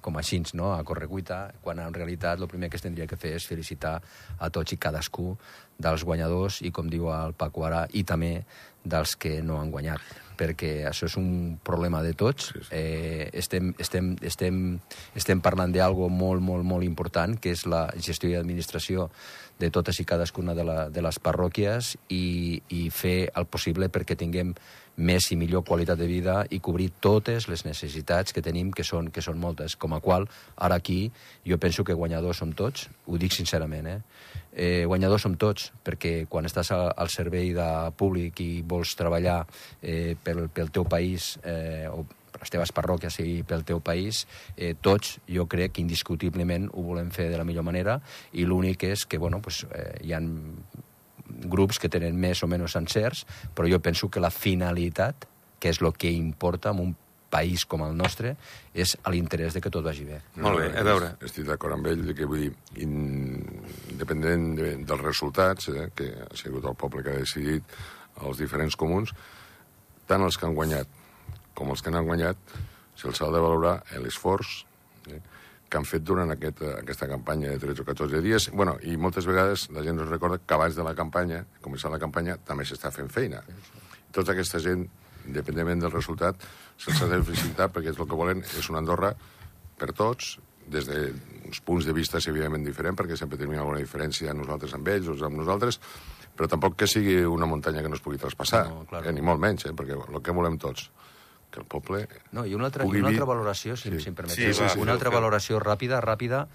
com 0.00 0.18
així, 0.20 0.42
no?, 0.58 0.72
a 0.76 0.82
correcuita, 0.86 1.44
quan 1.62 1.80
en 1.82 1.94
realitat 1.94 2.40
el 2.40 2.50
primer 2.50 2.70
que 2.70 2.80
es 2.80 2.84
tindria 2.84 3.08
que 3.10 3.20
fer 3.20 3.36
és 3.38 3.46
felicitar 3.48 3.98
a 4.38 4.50
tots 4.50 4.74
i 4.74 4.80
cadascú 4.80 5.32
dels 5.82 6.04
guanyadors 6.04 6.62
i, 6.62 6.70
com 6.70 6.90
diu 6.90 7.08
el 7.12 7.34
Paco 7.38 7.66
ara, 7.66 7.86
i 7.92 8.04
també 8.04 8.36
dels 8.82 9.14
que 9.16 9.40
no 9.46 9.60
han 9.60 9.70
guanyat 9.70 10.22
perquè 10.42 10.70
això 10.88 11.06
és 11.06 11.16
un 11.20 11.58
problema 11.62 12.02
de 12.02 12.14
tots. 12.18 12.50
Sí, 12.50 12.62
sí. 12.64 12.70
Eh, 12.74 13.28
estem, 13.38 13.61
estem, 13.82 14.12
estem, 14.26 14.58
estem 15.18 15.40
parlant 15.44 15.72
d'algo 15.74 16.08
molt, 16.12 16.42
molt, 16.44 16.66
molt 16.66 16.86
important, 16.86 17.38
que 17.38 17.54
és 17.54 17.64
la 17.70 17.86
gestió 17.96 18.30
i 18.30 18.38
administració 18.38 19.08
de 19.62 19.70
totes 19.70 20.00
i 20.00 20.06
cadascuna 20.08 20.54
de, 20.58 20.64
la, 20.66 20.78
de 20.90 21.02
les 21.04 21.18
parròquies 21.22 21.96
i, 22.10 22.60
i 22.74 22.88
fer 22.90 23.30
el 23.36 23.46
possible 23.46 23.88
perquè 23.92 24.16
tinguem 24.18 24.54
més 24.96 25.30
i 25.32 25.38
millor 25.40 25.64
qualitat 25.64 25.98
de 25.98 26.06
vida 26.06 26.42
i 26.52 26.60
cobrir 26.60 26.90
totes 27.00 27.48
les 27.48 27.64
necessitats 27.64 28.34
que 28.34 28.42
tenim, 28.44 28.72
que 28.76 28.84
són, 28.84 29.08
que 29.10 29.24
són 29.24 29.38
moltes. 29.40 29.76
Com 29.80 29.94
a 29.96 30.00
qual, 30.04 30.26
ara 30.56 30.76
aquí, 30.76 31.10
jo 31.48 31.58
penso 31.58 31.84
que 31.84 31.96
guanyadors 31.96 32.42
som 32.42 32.52
tots, 32.52 32.88
ho 33.06 33.18
dic 33.18 33.32
sincerament, 33.32 33.88
eh? 33.88 34.00
eh 34.52 34.84
guanyadors 34.84 35.24
som 35.24 35.36
tots, 35.40 35.70
perquè 35.84 36.26
quan 36.28 36.44
estàs 36.44 36.72
al 36.74 37.08
servei 37.08 37.54
de 37.56 37.68
públic 37.96 38.40
i 38.44 38.50
vols 38.62 38.94
treballar 38.98 39.46
eh, 39.80 40.14
pel, 40.22 40.48
pel 40.52 40.70
teu 40.70 40.84
país 40.84 41.38
eh, 41.42 41.88
o 41.88 42.04
per 42.32 42.42
les 42.42 42.52
teves 42.54 42.72
parròquies 42.74 43.18
i 43.22 43.42
pel 43.46 43.64
teu 43.68 43.82
país, 43.84 44.24
eh, 44.56 44.74
tots, 44.80 45.18
jo 45.28 45.46
crec 45.46 45.76
que 45.76 45.84
indiscutiblement 45.84 46.70
ho 46.72 46.86
volem 46.88 47.12
fer 47.14 47.28
de 47.30 47.38
la 47.38 47.44
millor 47.44 47.66
manera 47.68 47.98
i 48.32 48.46
l'únic 48.48 48.84
és 48.88 49.04
que, 49.06 49.18
bueno, 49.18 49.42
pues, 49.44 49.66
eh, 49.70 50.00
hi 50.02 50.16
han 50.16 50.32
grups 51.52 51.78
que 51.78 51.90
tenen 51.92 52.18
més 52.18 52.42
o 52.42 52.48
menys 52.48 52.76
encerts, 52.76 53.26
però 53.54 53.68
jo 53.70 53.80
penso 53.80 54.10
que 54.10 54.20
la 54.20 54.30
finalitat, 54.30 55.26
que 55.60 55.70
és 55.70 55.80
el 55.80 55.92
que 55.94 56.10
importa 56.10 56.72
en 56.72 56.80
un 56.80 56.94
país 57.32 57.64
com 57.64 57.80
el 57.86 57.96
nostre, 57.96 58.34
és 58.76 58.92
a 59.02 59.10
l'interès 59.12 59.56
de 59.56 59.62
que 59.64 59.72
tot 59.72 59.84
vagi 59.84 60.04
bé. 60.04 60.20
No, 60.36 60.50
Molt 60.50 60.60
bé, 60.60 60.68
a 60.76 60.84
veure. 60.84 61.14
Estic 61.24 61.46
d'acord 61.48 61.78
amb 61.78 61.88
ell, 61.88 62.04
que 62.16 62.28
vull 62.28 62.44
dir, 62.44 62.50
independent 62.84 64.50
de, 64.58 64.72
dels 64.84 65.04
resultats, 65.04 65.70
eh, 65.72 65.88
que 65.96 66.10
ha 66.26 66.32
sigut 66.36 66.68
el 66.68 66.76
poble 66.76 67.04
que 67.04 67.14
ha 67.14 67.22
decidit 67.22 67.78
els 68.20 68.42
diferents 68.42 68.76
comuns, 68.76 69.14
tant 70.06 70.20
els 70.26 70.36
que 70.36 70.44
han 70.44 70.58
guanyat 70.58 71.00
com 71.54 71.72
els 71.72 71.82
que 71.82 71.92
han 71.92 72.06
guanyat, 72.06 72.36
se'ls 72.98 73.22
ha 73.22 73.30
de 73.32 73.42
valorar 73.42 73.76
l'esforç, 74.02 74.62
eh, 75.08 75.20
que 75.68 75.80
han 75.80 75.88
fet 75.88 76.04
durant 76.04 76.28
aquest, 76.34 76.60
aquesta 76.76 77.08
campanya 77.08 77.54
de 77.54 77.58
13 77.58 77.80
o 77.80 77.88
14 77.88 78.20
dies. 78.20 78.50
Bueno, 78.52 78.76
I 78.84 78.98
moltes 79.00 79.24
vegades 79.28 79.70
la 79.72 79.84
gent 79.84 79.96
no 79.96 80.04
recorda 80.04 80.40
que 80.44 80.54
abans 80.54 80.76
de 80.76 80.84
la 80.84 80.94
campanya, 80.94 81.46
començar 81.64 81.90
la 81.92 82.00
campanya, 82.02 82.36
també 82.36 82.66
s'està 82.68 82.92
fent 82.92 83.08
feina. 83.08 83.40
Tota 84.12 84.34
aquesta 84.36 84.60
gent, 84.60 84.84
independentment 85.24 85.86
del 85.86 85.94
resultat, 85.94 86.44
se'ls 86.76 87.00
ha 87.00 87.08
de 87.08 87.22
felicitar 87.24 87.70
perquè 87.72 87.94
és 87.94 88.00
el 88.00 88.08
que 88.08 88.18
volen, 88.18 88.42
és 88.44 88.68
una 88.68 88.82
Andorra 88.82 89.14
per 89.78 89.92
tots, 89.96 90.36
des 90.72 90.86
d'uns 90.86 91.60
punts 91.64 91.86
de 91.88 91.94
vista 91.96 92.20
evidentment 92.20 92.64
diferents, 92.66 92.98
perquè 93.00 93.16
sempre 93.18 93.38
tenim 93.40 93.58
alguna 93.58 93.80
diferència 93.80 94.34
nosaltres 94.36 94.74
amb 94.76 94.88
ells 94.92 95.08
o 95.08 95.16
amb 95.26 95.40
nosaltres, 95.40 95.80
però 96.36 96.48
tampoc 96.48 96.76
que 96.80 96.88
sigui 96.88 97.16
una 97.28 97.48
muntanya 97.48 97.82
que 97.82 97.88
no 97.88 97.96
es 97.96 98.04
pugui 98.04 98.20
traspassar, 98.20 98.66
no, 98.68 98.84
eh, 99.00 99.12
ni 99.12 99.24
molt 99.24 99.40
menys, 99.40 99.66
eh, 99.66 99.72
perquè 99.76 99.96
el 99.96 100.20
que 100.22 100.36
volem 100.36 100.58
tots 100.60 100.90
que 101.52 101.60
el 101.62 101.66
poble... 101.70 102.06
No, 102.34 102.46
i 102.48 102.56
una 102.58 102.66
altra, 102.70 102.86
i 102.88 103.00
una 103.00 103.12
altra 103.12 103.28
valoració, 103.28 103.76
si, 103.76 103.92
sí. 103.92 104.00
si 104.02 104.10
em 104.10 104.18
permeteu. 104.18 104.50
Sí, 104.50 104.58
sí, 104.58 104.70
sí, 104.74 104.82
una 104.82 104.96
altra 104.96 105.12
valoració 105.14 105.60
ràpida, 105.62 106.00
ràpida. 106.02 106.46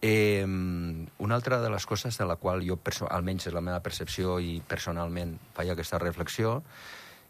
Eh, 0.00 0.44
una 0.44 1.34
altra 1.34 1.60
de 1.60 1.70
les 1.72 1.86
coses 1.88 2.16
de 2.18 2.26
la 2.28 2.36
qual 2.40 2.64
jo, 2.66 2.78
almenys 3.08 3.48
és 3.50 3.56
la 3.56 3.64
meva 3.64 3.80
percepció 3.84 4.38
i 4.40 4.60
personalment 4.68 5.36
faig 5.56 5.72
aquesta 5.72 6.00
reflexió, 6.02 6.60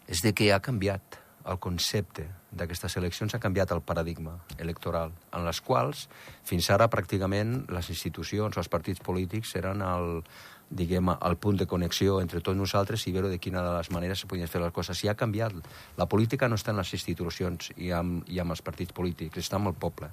és 0.07 0.23
de 0.23 0.33
que 0.35 0.51
ha 0.53 0.59
canviat 0.63 1.23
el 1.47 1.59
concepte 1.63 2.25
d'aquestes 2.51 2.97
eleccions, 2.99 3.33
ha 3.35 3.39
canviat 3.39 3.71
el 3.71 3.81
paradigma 3.85 4.33
electoral, 4.59 5.13
en 5.31 5.45
les 5.47 5.61
quals 5.63 6.07
fins 6.47 6.67
ara 6.73 6.89
pràcticament 6.91 7.61
les 7.71 7.89
institucions, 7.93 8.59
els 8.59 8.71
partits 8.71 9.03
polítics 9.03 9.55
eren 9.59 9.83
el, 9.85 10.21
diguem, 10.69 11.09
el 11.09 11.37
punt 11.37 11.57
de 11.57 11.67
connexió 11.67 12.19
entre 12.21 12.41
tots 12.41 12.57
nosaltres 12.57 13.05
i 13.07 13.13
veure 13.15 13.31
de 13.31 13.39
quina 13.39 13.63
de 13.63 13.71
les 13.77 13.89
maneres 13.91 14.23
se 14.23 14.27
podien 14.27 14.49
fer 14.51 14.61
les 14.61 14.73
coses. 14.73 14.97
Si 14.97 15.07
ha 15.07 15.15
canviat, 15.15 15.55
la 15.97 16.07
política 16.09 16.49
no 16.49 16.59
està 16.59 16.73
en 16.73 16.81
les 16.81 16.93
institucions 16.93 17.71
i 17.77 17.91
amb, 17.95 18.27
i 18.27 18.39
amb 18.43 18.55
els 18.55 18.61
partits 18.61 18.93
polítics, 18.93 19.39
està 19.39 19.59
amb 19.61 19.71
el 19.71 19.77
poble. 19.79 20.11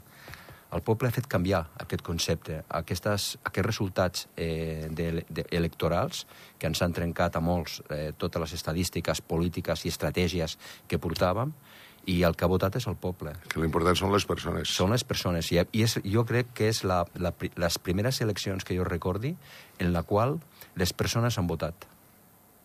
El 0.74 0.82
poble 0.82 1.06
ha 1.06 1.14
fet 1.14 1.28
canviar 1.30 1.60
aquest 1.78 2.02
concepte, 2.02 2.56
aquestes, 2.74 3.36
aquests 3.46 3.66
resultats 3.66 4.26
eh, 4.34 4.88
de, 4.90 5.22
de, 5.28 5.44
electorals 5.54 6.24
que 6.58 6.66
ens 6.66 6.82
han 6.82 6.94
trencat 6.96 7.36
a 7.38 7.42
molts 7.44 7.78
eh, 7.94 8.10
totes 8.18 8.42
les 8.42 8.54
estadístiques 8.58 9.22
polítiques 9.22 9.84
i 9.84 9.92
estratègies 9.94 10.58
que 10.90 10.98
portàvem, 10.98 11.54
i 12.06 12.22
el 12.26 12.36
que 12.36 12.44
ha 12.44 12.50
votat 12.50 12.76
és 12.78 12.86
el 12.90 12.96
poble. 13.00 13.32
Que 13.50 13.60
l'important 13.62 13.96
són 13.98 14.12
les 14.12 14.26
persones. 14.28 14.70
Són 14.70 14.92
les 14.94 15.04
persones, 15.04 15.50
i, 15.52 15.60
i 15.60 15.84
és, 15.86 15.96
jo 16.04 16.24
crec 16.28 16.52
que 16.56 16.68
és 16.72 16.82
la, 16.84 17.02
la, 17.20 17.32
les 17.60 17.78
primeres 17.78 18.20
eleccions 18.24 18.64
que 18.64 18.76
jo 18.76 18.86
recordi 18.88 19.34
en 19.78 19.92
la 19.94 20.04
qual 20.04 20.38
les 20.80 20.92
persones 20.92 21.38
han 21.38 21.48
votat. 21.50 21.86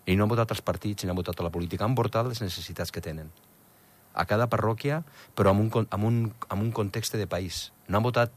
I 0.10 0.16
no 0.18 0.26
han 0.26 0.32
votat 0.32 0.52
els 0.56 0.64
partits, 0.66 1.04
ni 1.04 1.14
han 1.14 1.20
votat 1.20 1.40
a 1.40 1.46
la 1.46 1.54
política, 1.54 1.86
han 1.86 1.96
votat 1.98 2.28
les 2.28 2.42
necessitats 2.42 2.92
que 2.92 3.04
tenen. 3.04 3.30
A 4.14 4.26
cada 4.26 4.50
parròquia, 4.50 5.04
però 5.38 5.54
amb 5.54 5.68
un, 5.68 5.88
amb 5.90 6.08
un, 6.08 6.20
amb 6.50 6.64
un 6.64 6.72
context 6.76 7.16
de 7.16 7.28
país. 7.30 7.70
No 7.88 8.00
han 8.00 8.08
votat, 8.08 8.34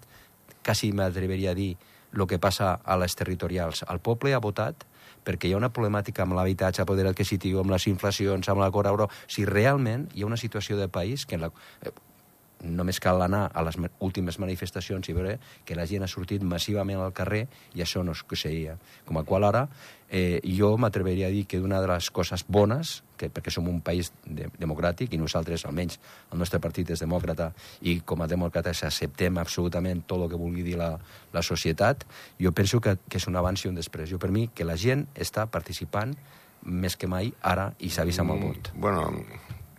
quasi 0.63 0.93
m'atreveria 0.93 1.53
a 1.53 1.59
dir, 1.59 1.73
el 2.13 2.27
que 2.29 2.39
passa 2.39 2.75
a 2.85 2.97
les 3.01 3.17
territorials. 3.17 3.87
El 3.89 4.03
poble 4.05 4.35
ha 4.37 4.43
votat 4.43 4.85
perquè 5.25 5.49
hi 5.49 5.55
ha 5.55 5.61
una 5.61 5.73
problemàtica 5.75 6.25
amb 6.26 6.37
l'habitatge, 6.38 6.87
poder 6.88 7.09
adquisitiu, 7.11 7.61
amb 7.62 7.75
les 7.75 7.87
inflacions, 7.91 8.49
amb 8.49 8.62
la 8.62 8.71
cora 8.71 8.95
euro... 8.95 9.09
Si 9.26 9.47
realment 9.49 10.09
hi 10.14 10.23
ha 10.23 10.29
una 10.29 10.41
situació 10.41 10.76
de 10.76 10.88
país 10.93 11.26
que 11.26 11.38
en 11.38 11.47
la, 11.47 11.52
només 12.62 13.00
cal 13.02 13.23
anar 13.23 13.49
a 13.52 13.62
les 13.66 13.76
últimes 14.00 14.38
manifestacions 14.38 15.09
i 15.09 15.14
veure 15.16 15.38
que 15.64 15.76
la 15.78 15.87
gent 15.87 16.04
ha 16.04 16.11
sortit 16.11 16.42
massivament 16.42 17.00
al 17.00 17.14
carrer 17.16 17.47
i 17.75 17.83
això 17.83 18.04
no 18.04 18.14
es 18.14 18.23
succeïa. 18.23 18.76
Com 19.07 19.19
a 19.19 19.25
qual 19.26 19.45
ara, 19.45 19.66
eh, 20.09 20.40
jo 20.45 20.76
m'atreviria 20.78 21.26
a 21.26 21.35
dir 21.35 21.47
que 21.47 21.61
una 21.61 21.81
de 21.81 21.88
les 21.88 22.11
coses 22.11 22.45
bones, 22.47 23.02
que, 23.16 23.31
perquè 23.31 23.50
som 23.50 23.69
un 23.69 23.81
país 23.81 24.12
de, 24.25 24.49
democràtic 24.59 25.14
i 25.14 25.19
nosaltres, 25.19 25.64
almenys, 25.66 25.99
el 26.33 26.38
nostre 26.38 26.61
partit 26.61 26.90
és 26.90 27.02
demòcrata 27.02 27.52
i 27.83 28.00
com 28.07 28.23
a 28.23 28.28
demòcrates 28.31 28.85
acceptem 28.85 29.38
absolutament 29.38 30.04
tot 30.07 30.23
el 30.23 30.31
que 30.31 30.40
vulgui 30.40 30.62
dir 30.66 30.76
la, 30.78 30.92
la 31.33 31.42
societat, 31.42 32.07
jo 32.38 32.52
penso 32.52 32.81
que, 32.81 32.97
que 33.09 33.19
és 33.19 33.26
un 33.26 33.37
abans 33.40 33.64
i 33.64 33.73
un 33.73 33.81
després. 33.81 34.11
Jo, 34.11 34.21
per 34.23 34.31
mi, 34.31 34.49
que 34.54 34.69
la 34.69 34.76
gent 34.76 35.07
està 35.14 35.47
participant 35.47 36.14
més 36.62 36.95
que 36.97 37.11
mai 37.11 37.33
ara 37.42 37.73
i 37.83 37.90
s'ha 37.90 38.07
vist 38.07 38.23
amb 38.23 38.37
el 38.37 38.45
vot. 38.47 38.71
Bueno, 38.78 39.09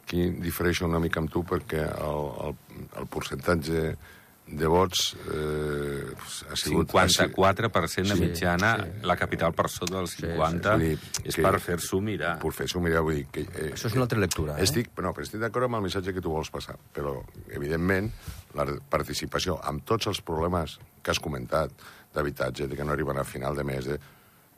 aquí 0.03 0.29
difereixo 0.43 0.85
una 0.85 0.99
mica 0.99 1.19
amb 1.23 1.31
tu 1.31 1.43
perquè 1.47 1.83
el, 1.83 2.25
el, 2.47 2.57
el 3.01 3.07
percentatge 3.07 3.95
de 4.43 4.67
vots 4.67 5.13
eh, 5.31 6.03
ha 6.51 6.55
sigut... 6.59 6.91
ha 6.99 7.05
sigut- 7.07 7.31
54% 7.31 8.09
de 8.09 8.15
Sí, 8.17 8.21
mitjana, 8.25 8.73
sí. 8.81 8.89
la 9.07 9.15
capital 9.15 9.53
per 9.55 9.69
sota 9.71 9.95
del 10.01 10.09
Sí, 10.11 10.25
50, 10.25 10.73
sí, 10.81 10.89
sí. 10.97 11.21
és 11.31 11.37
Que- 11.37 11.45
per 11.45 11.53
fer-s'ho 11.63 12.01
mirar. 12.03 12.33
Per 12.41 12.51
fer-s'ho 12.51 12.81
mirar, 12.83 13.01
vull 13.07 13.21
dir 13.21 13.27
que... 13.31 13.45
Eh, 13.47 13.69
Això 13.71 13.87
és 13.87 13.95
una 13.95 14.03
altra 14.03 14.19
lectura, 14.19 14.57
eh? 14.59 14.65
Estic, 14.67 14.91
no, 14.99 15.13
però 15.15 15.23
estic 15.23 15.39
d'acord 15.39 15.69
amb 15.69 15.79
el 15.79 15.85
missatge 15.87 16.11
que 16.13 16.21
tu 16.21 16.33
vols 16.35 16.51
passar, 16.51 16.75
però, 16.93 17.15
evidentment, 17.55 18.11
la 18.59 18.67
participació 18.91 19.55
amb 19.63 19.85
tots 19.87 20.11
els 20.11 20.19
problemes 20.21 20.75
que 21.01 21.15
has 21.15 21.23
comentat, 21.23 21.71
d'habitatge, 22.13 22.67
de 22.67 22.75
que 22.75 22.83
no 22.83 22.91
arriben 22.91 23.17
a 23.17 23.23
final 23.23 23.55
de 23.55 23.63
mes, 23.63 23.87
de... 23.87 23.97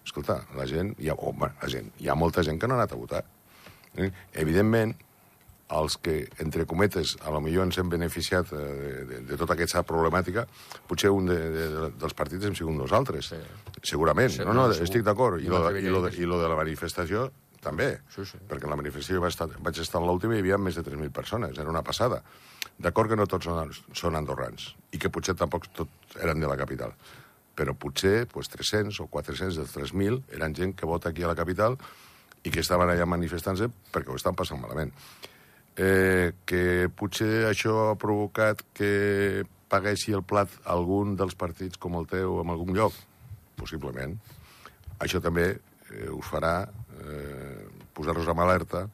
Escolta, 0.05 0.41
la 0.57 0.65
gent, 0.69 0.95
hi 0.97 1.09
ha, 1.09 1.15
oh, 1.17 1.31
bueno, 1.33 1.53
la 1.61 1.69
gent, 1.69 1.93
hi 2.01 2.09
ha 2.09 2.17
molta 2.17 2.41
gent 2.45 2.57
que 2.61 2.67
no 2.67 2.73
ha 2.73 2.81
anat 2.81 2.91
a 2.97 2.97
votar. 2.99 3.23
Eh? 4.01 4.09
Evidentment, 4.33 4.97
els 5.73 5.97
que, 5.97 6.27
entre 6.43 6.67
cometes, 6.69 7.15
a 7.25 7.31
lo 7.33 7.39
millor 7.41 7.65
ens 7.65 7.79
hem 7.81 7.89
beneficiat 7.89 8.51
eh, 8.53 8.57
de, 8.59 9.05
de, 9.09 9.21
de 9.31 9.37
tota 9.39 9.55
aquesta 9.55 9.81
problemàtica, 9.87 10.45
potser 10.87 11.09
un 11.09 11.25
de, 11.31 11.39
de, 11.55 11.65
de, 11.73 11.87
dels 12.01 12.13
partits 12.17 12.45
hem 12.45 12.57
sigut 12.57 12.77
nosaltres. 12.77 13.31
Sí. 13.33 13.39
Segurament. 13.81 14.29
Sí, 14.35 14.45
no, 14.45 14.53
no, 14.53 14.67
segur. 14.71 14.85
estic 14.85 15.07
d'acord. 15.07 15.41
I, 15.41 15.49
lo, 15.49 15.63
i, 15.73 15.89
lo 15.89 16.03
de, 16.05 16.13
I 16.21 16.29
lo 16.29 16.37
de 16.41 16.51
la 16.51 16.59
manifestació, 16.59 17.31
també. 17.65 17.89
Sí, 18.13 18.27
sí. 18.29 18.39
Perquè 18.45 18.69
en 18.69 18.75
la 18.75 18.79
manifestació 18.79 19.23
vaig 19.23 19.33
estar, 19.33 19.49
vaig 19.65 19.81
estar 19.81 20.01
en 20.01 20.07
l'última 20.07 20.35
i 20.35 20.39
hi 20.39 20.45
havia 20.45 20.61
més 20.61 20.77
de 20.77 20.85
3.000 20.85 21.11
persones. 21.15 21.57
Era 21.57 21.71
una 21.71 21.83
passada. 21.85 22.21
D'acord 22.77 23.09
que 23.09 23.17
no 23.17 23.25
tots 23.29 23.47
són, 23.47 23.71
són 23.95 24.17
andorrans 24.19 24.73
i 24.93 25.01
que 25.01 25.09
potser 25.09 25.35
tampoc 25.39 25.69
tots 25.73 26.17
eren 26.21 26.41
de 26.43 26.49
la 26.51 26.57
capital. 26.59 26.93
Però 27.55 27.73
potser 27.79 28.25
pues, 28.31 28.51
300 28.51 28.99
o 29.01 29.07
400 29.09 29.61
dels 29.61 29.77
3.000 29.77 30.35
eren 30.37 30.57
gent 30.57 30.75
que 30.77 30.89
vota 30.89 31.09
aquí 31.09 31.23
a 31.23 31.31
la 31.31 31.39
capital 31.39 31.79
i 32.45 32.51
que 32.51 32.61
estaven 32.61 32.91
allà 32.91 33.07
manifestant-se 33.09 33.71
perquè 33.93 34.13
ho 34.13 34.19
estan 34.19 34.37
passant 34.37 34.61
malament. 34.61 34.91
Eh, 35.77 36.31
que 36.47 36.87
potser 36.95 37.49
això 37.49 37.89
ha 37.91 37.95
provocat 37.99 38.61
que 38.73 39.43
paguessi 39.67 40.13
el 40.15 40.21
plat 40.23 40.47
algun 40.71 41.17
dels 41.19 41.35
partits 41.35 41.75
com 41.77 41.97
el 41.99 42.05
teu 42.07 42.37
en 42.39 42.49
algun 42.53 42.71
lloc? 42.77 42.93
Possiblement. 43.59 44.13
Això 45.03 45.19
també 45.19 45.49
eh, 45.51 46.07
us 46.15 46.25
farà 46.31 46.61
eh, 47.01 47.65
posar-nos 47.93 48.27
en 48.31 48.39
alerta 48.39 48.85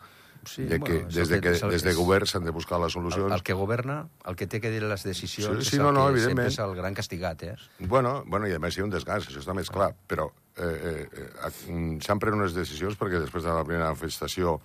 Sí, 0.44 0.64
de 0.66 0.80
que, 0.82 1.04
bueno, 1.04 1.08
des, 1.14 1.18
el 1.18 1.28
de 1.30 1.36
que- 1.42 1.52
que, 1.54 1.66
el- 1.68 1.70
des 1.76 1.84
de 1.86 1.94
govern 1.94 2.26
s'han 2.26 2.44
de 2.44 2.50
buscar 2.50 2.80
les 2.80 2.88
El, 2.88 2.92
solucions. 2.98 3.32
el 3.32 3.44
que 3.44 3.54
governa, 3.54 4.08
el 4.26 4.36
que 4.36 4.48
té 4.48 4.60
que 4.60 4.72
dir 4.74 4.82
les 4.82 5.04
decisions, 5.06 5.60
Sí, 5.62 5.70
sí, 5.70 5.76
és 5.76 5.80
el 5.80 5.84
no, 5.86 5.92
no, 5.94 6.08
que 6.12 6.20
sempre 6.24 6.48
és 6.50 6.58
el 6.58 6.74
gran 6.74 6.96
castigat, 6.98 7.44
eh? 7.44 7.56
Bueno, 7.78 8.24
bueno, 8.26 8.48
i 8.50 8.54
a 8.54 8.58
més 8.58 8.74
hi 8.76 8.82
ha 8.82 8.86
un 8.86 8.90
desgast, 8.90 9.30
això 9.30 9.38
està 9.38 9.54
més 9.54 9.70
clar, 9.70 9.92
però 10.10 10.32
eh, 10.58 10.66
eh, 10.66 11.10
eh, 11.14 11.52
mm, 11.70 12.00
s'han 12.02 12.18
pres 12.18 12.34
unes 12.34 12.56
decisions 12.58 12.98
perquè 12.98 13.22
després 13.22 13.44
de 13.46 13.54
la 13.54 13.64
primera 13.64 13.92
manifestació 13.94 14.60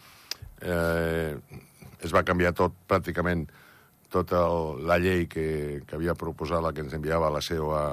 eh, 0.63 1.37
es 2.07 2.15
va 2.15 2.25
canviar 2.27 2.55
tot, 2.57 2.75
pràcticament, 2.89 3.47
tota 4.13 4.45
la 4.87 4.99
llei 5.03 5.27
que, 5.31 5.83
que 5.87 5.99
havia 5.99 6.15
proposat 6.19 6.63
la 6.63 6.73
que 6.73 6.85
ens 6.85 6.95
enviava 6.97 7.33
la 7.35 7.43
CEO 7.43 7.73
a, 7.75 7.85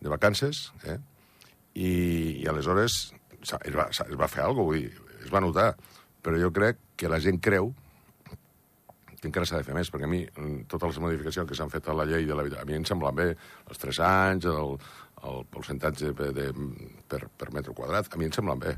de 0.00 0.12
vacances, 0.12 0.68
eh? 0.86 0.98
I, 1.78 1.90
i 2.42 2.46
aleshores 2.50 2.98
es 3.42 3.74
va, 3.74 3.88
es 3.90 4.18
va 4.18 4.30
fer 4.30 4.42
alguna 4.42 4.64
cosa, 4.64 4.70
vull 4.70 4.80
dir, 4.82 5.18
es 5.24 5.34
va 5.34 5.42
notar, 5.42 5.72
però 6.24 6.38
jo 6.40 6.50
crec 6.54 6.80
que 6.98 7.10
la 7.10 7.20
gent 7.22 7.38
creu 7.42 7.72
que 9.18 9.26
encara 9.26 9.46
s'ha 9.48 9.58
de 9.58 9.66
fer 9.66 9.74
més, 9.74 9.90
perquè 9.90 10.06
a 10.06 10.10
mi 10.10 10.22
mm, 10.24 10.68
totes 10.70 10.92
les 10.92 11.00
modificacions 11.02 11.48
que 11.48 11.56
s'han 11.58 11.72
fet 11.72 11.88
a 11.90 11.96
la 11.96 12.06
llei 12.06 12.26
de 12.26 12.36
l'habitatge, 12.38 12.62
a 12.62 12.68
mi 12.68 12.78
em 12.78 12.86
semblen 12.86 13.16
bé, 13.18 13.28
els 13.66 13.82
3 13.82 14.00
anys, 14.06 14.46
el, 14.50 14.76
el 15.26 15.42
percentatge 15.54 16.12
de, 16.18 16.30
de, 16.36 16.46
per, 17.10 17.24
per 17.40 17.50
metre 17.54 17.74
quadrat, 17.74 18.10
a 18.12 18.20
mi 18.20 18.28
em 18.28 18.34
semblen 18.34 18.62
bé. 18.62 18.76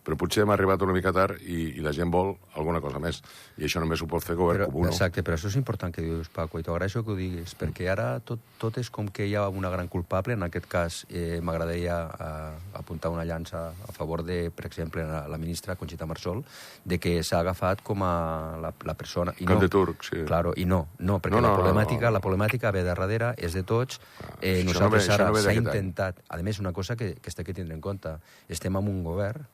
Però 0.00 0.16
potser 0.16 0.42
hem 0.46 0.50
arribat 0.54 0.80
una 0.82 0.94
mica 0.96 1.12
tard 1.12 1.36
i, 1.44 1.76
i 1.76 1.82
la 1.84 1.92
gent 1.92 2.08
vol 2.10 2.30
alguna 2.56 2.80
cosa 2.80 2.98
més. 2.98 3.18
I 3.60 3.66
això 3.66 3.82
només 3.82 4.00
ho 4.00 4.06
pot 4.08 4.24
fer 4.24 4.34
govern 4.38 4.62
Però, 4.64 4.70
comú. 4.72 4.84
no? 4.86 4.90
exacte, 4.94 5.20
però 5.22 5.36
això 5.36 5.50
és 5.50 5.56
important 5.60 5.92
que 5.92 6.00
dius, 6.02 6.30
Paco, 6.32 6.58
i 6.58 6.64
t'agraeixo 6.64 7.02
que 7.04 7.12
ho 7.12 7.16
diguis, 7.18 7.52
perquè 7.60 7.90
ara 7.92 8.06
tot, 8.24 8.40
tot 8.58 8.78
és 8.80 8.88
com 8.90 9.08
que 9.12 9.26
hi 9.28 9.34
ha 9.36 9.44
una 9.52 9.68
gran 9.70 9.88
culpable, 9.92 10.32
en 10.32 10.42
aquest 10.46 10.66
cas 10.72 11.02
eh, 11.10 11.40
m'agradaria 11.44 11.98
eh, 12.16 12.78
apuntar 12.80 13.10
una 13.12 13.26
llança 13.28 13.66
a 13.76 13.92
favor 13.92 14.24
de, 14.24 14.50
per 14.50 14.66
exemple, 14.70 15.04
la, 15.04 15.26
la 15.28 15.36
ministra 15.38 15.76
Conxita 15.76 16.06
Marsol, 16.08 16.40
de 16.84 16.98
que 16.98 17.18
s'ha 17.22 17.40
agafat 17.44 17.84
com 17.84 18.02
a 18.02 18.56
la, 18.62 18.72
la 18.88 18.94
persona... 18.96 19.36
I 19.38 19.44
Cap 19.44 19.60
no, 19.60 19.66
de 19.66 19.68
turc, 19.68 20.02
sí. 20.08 20.24
Claro, 20.24 20.54
i 20.56 20.64
no, 20.64 20.86
no, 20.98 21.20
perquè 21.20 21.36
No, 21.36 21.44
no, 21.44 21.48
la 21.50 21.54
no, 21.56 21.60
problemàtica, 21.62 22.08
no. 22.08 22.16
la 22.16 22.24
problemàtica 22.24 22.72
ve 22.72 22.80
de 22.82 22.88
darrere, 22.88 23.34
és 23.36 23.52
de 23.52 23.62
tots. 23.68 24.00
Eh, 24.40 24.62
això 24.64 24.80
no 24.80 24.88
ve- 24.88 24.98
nosaltres 25.04 25.08
ara 25.12 25.28
no 25.30 25.44
s'ha 25.44 25.52
intentat... 25.60 26.24
A 26.30 26.40
més, 26.42 26.58
una 26.58 26.72
cosa 26.72 26.96
que, 26.96 27.14
que 27.20 27.28
està 27.28 27.44
que 27.44 27.52
tindre 27.52 27.76
en 27.76 27.80
compte, 27.84 28.16
estem 28.48 28.76
en 28.80 28.88
un 28.88 29.02
govern 29.04 29.44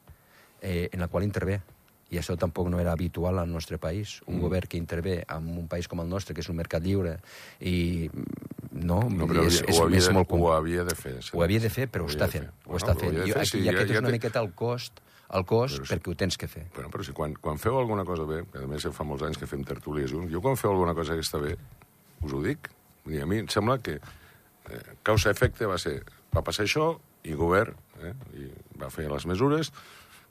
eh, 0.66 0.88
en 0.92 1.06
el 1.06 1.08
qual 1.12 1.24
intervé 1.24 1.60
i 2.10 2.18
això 2.20 2.36
tampoc 2.38 2.68
no 2.70 2.78
era 2.78 2.92
habitual 2.94 3.38
al 3.40 3.48
nostre 3.50 3.78
país. 3.82 4.20
Un 4.26 4.36
mm. 4.36 4.42
govern 4.44 4.68
que 4.70 4.78
intervé 4.78 5.16
en 5.26 5.48
un 5.58 5.66
país 5.66 5.88
com 5.90 6.02
el 6.04 6.08
nostre, 6.10 6.34
que 6.36 6.42
és 6.44 6.48
un 6.52 6.58
mercat 6.58 6.84
lliure, 6.84 7.16
i 7.66 8.06
no, 8.70 9.00
No, 9.08 9.24
vull 9.26 9.32
però 9.32 9.46
és, 9.48 9.62
és, 9.64 9.72
ho, 9.78 9.86
havia, 9.86 9.98
és 10.02 10.06
de, 10.06 10.14
molt 10.14 10.28
com... 10.30 10.42
ho 10.44 10.52
havia 10.54 10.84
de 10.86 10.94
fer. 10.94 11.16
sí. 11.24 11.32
Ho 11.34 11.42
havia 11.42 11.62
de 11.64 11.70
fer, 11.72 11.88
però 11.90 12.04
ho, 12.04 12.10
havia 12.10 12.18
està 12.20 12.28
fent. 12.30 12.46
Ho 12.66 12.70
Bueno, 12.70 12.78
està 12.82 12.94
ho 12.94 13.00
fent. 13.00 13.16
Jo, 13.18 13.26
fer, 13.32 13.40
aquí, 13.42 13.50
sí, 13.50 13.62
I 13.64 13.68
aquest 13.72 13.80
ja- 13.80 13.86
és 13.88 13.96
ja 13.96 14.04
una 14.04 14.12
té- 14.12 14.18
miqueta 14.20 14.42
el 14.44 14.52
cost, 14.54 15.00
el 15.34 15.44
cost 15.50 15.80
Però 15.80 15.88
perquè 15.90 16.12
ho 16.12 16.14
tens 16.22 16.38
que 16.38 16.46
fer. 16.52 16.66
Bueno, 16.76 16.92
però 16.94 17.02
si 17.08 17.12
quan, 17.16 17.34
quan 17.42 17.58
feu 17.58 17.78
alguna 17.80 18.04
cosa 18.06 18.28
bé, 18.28 18.44
que 18.52 18.62
a 18.62 18.68
més 18.70 18.86
fa 18.94 19.04
molts 19.08 19.26
anys 19.26 19.40
que 19.42 19.48
fem 19.50 19.64
tertúlies 19.66 20.12
junts, 20.14 20.30
jo 20.30 20.40
quan 20.44 20.54
feu 20.60 20.70
alguna 20.70 20.94
cosa 20.94 21.18
que 21.18 21.26
està 21.26 21.42
bé, 21.42 21.56
us 22.22 22.32
ho 22.32 22.42
dic. 22.44 22.70
Dir, 23.06 23.22
a 23.22 23.26
mi 23.26 23.42
em 23.42 23.48
sembla 23.50 23.80
que 23.82 23.98
eh, 23.98 24.80
causa-efecte 25.02 25.66
va 25.66 25.78
ser, 25.82 25.98
va 26.34 26.42
passar 26.46 26.66
això, 26.66 26.92
i 27.26 27.34
govern 27.34 27.74
eh, 28.02 28.14
i 28.38 28.46
va 28.78 28.90
fer 28.94 29.08
les 29.10 29.26
mesures, 29.26 29.72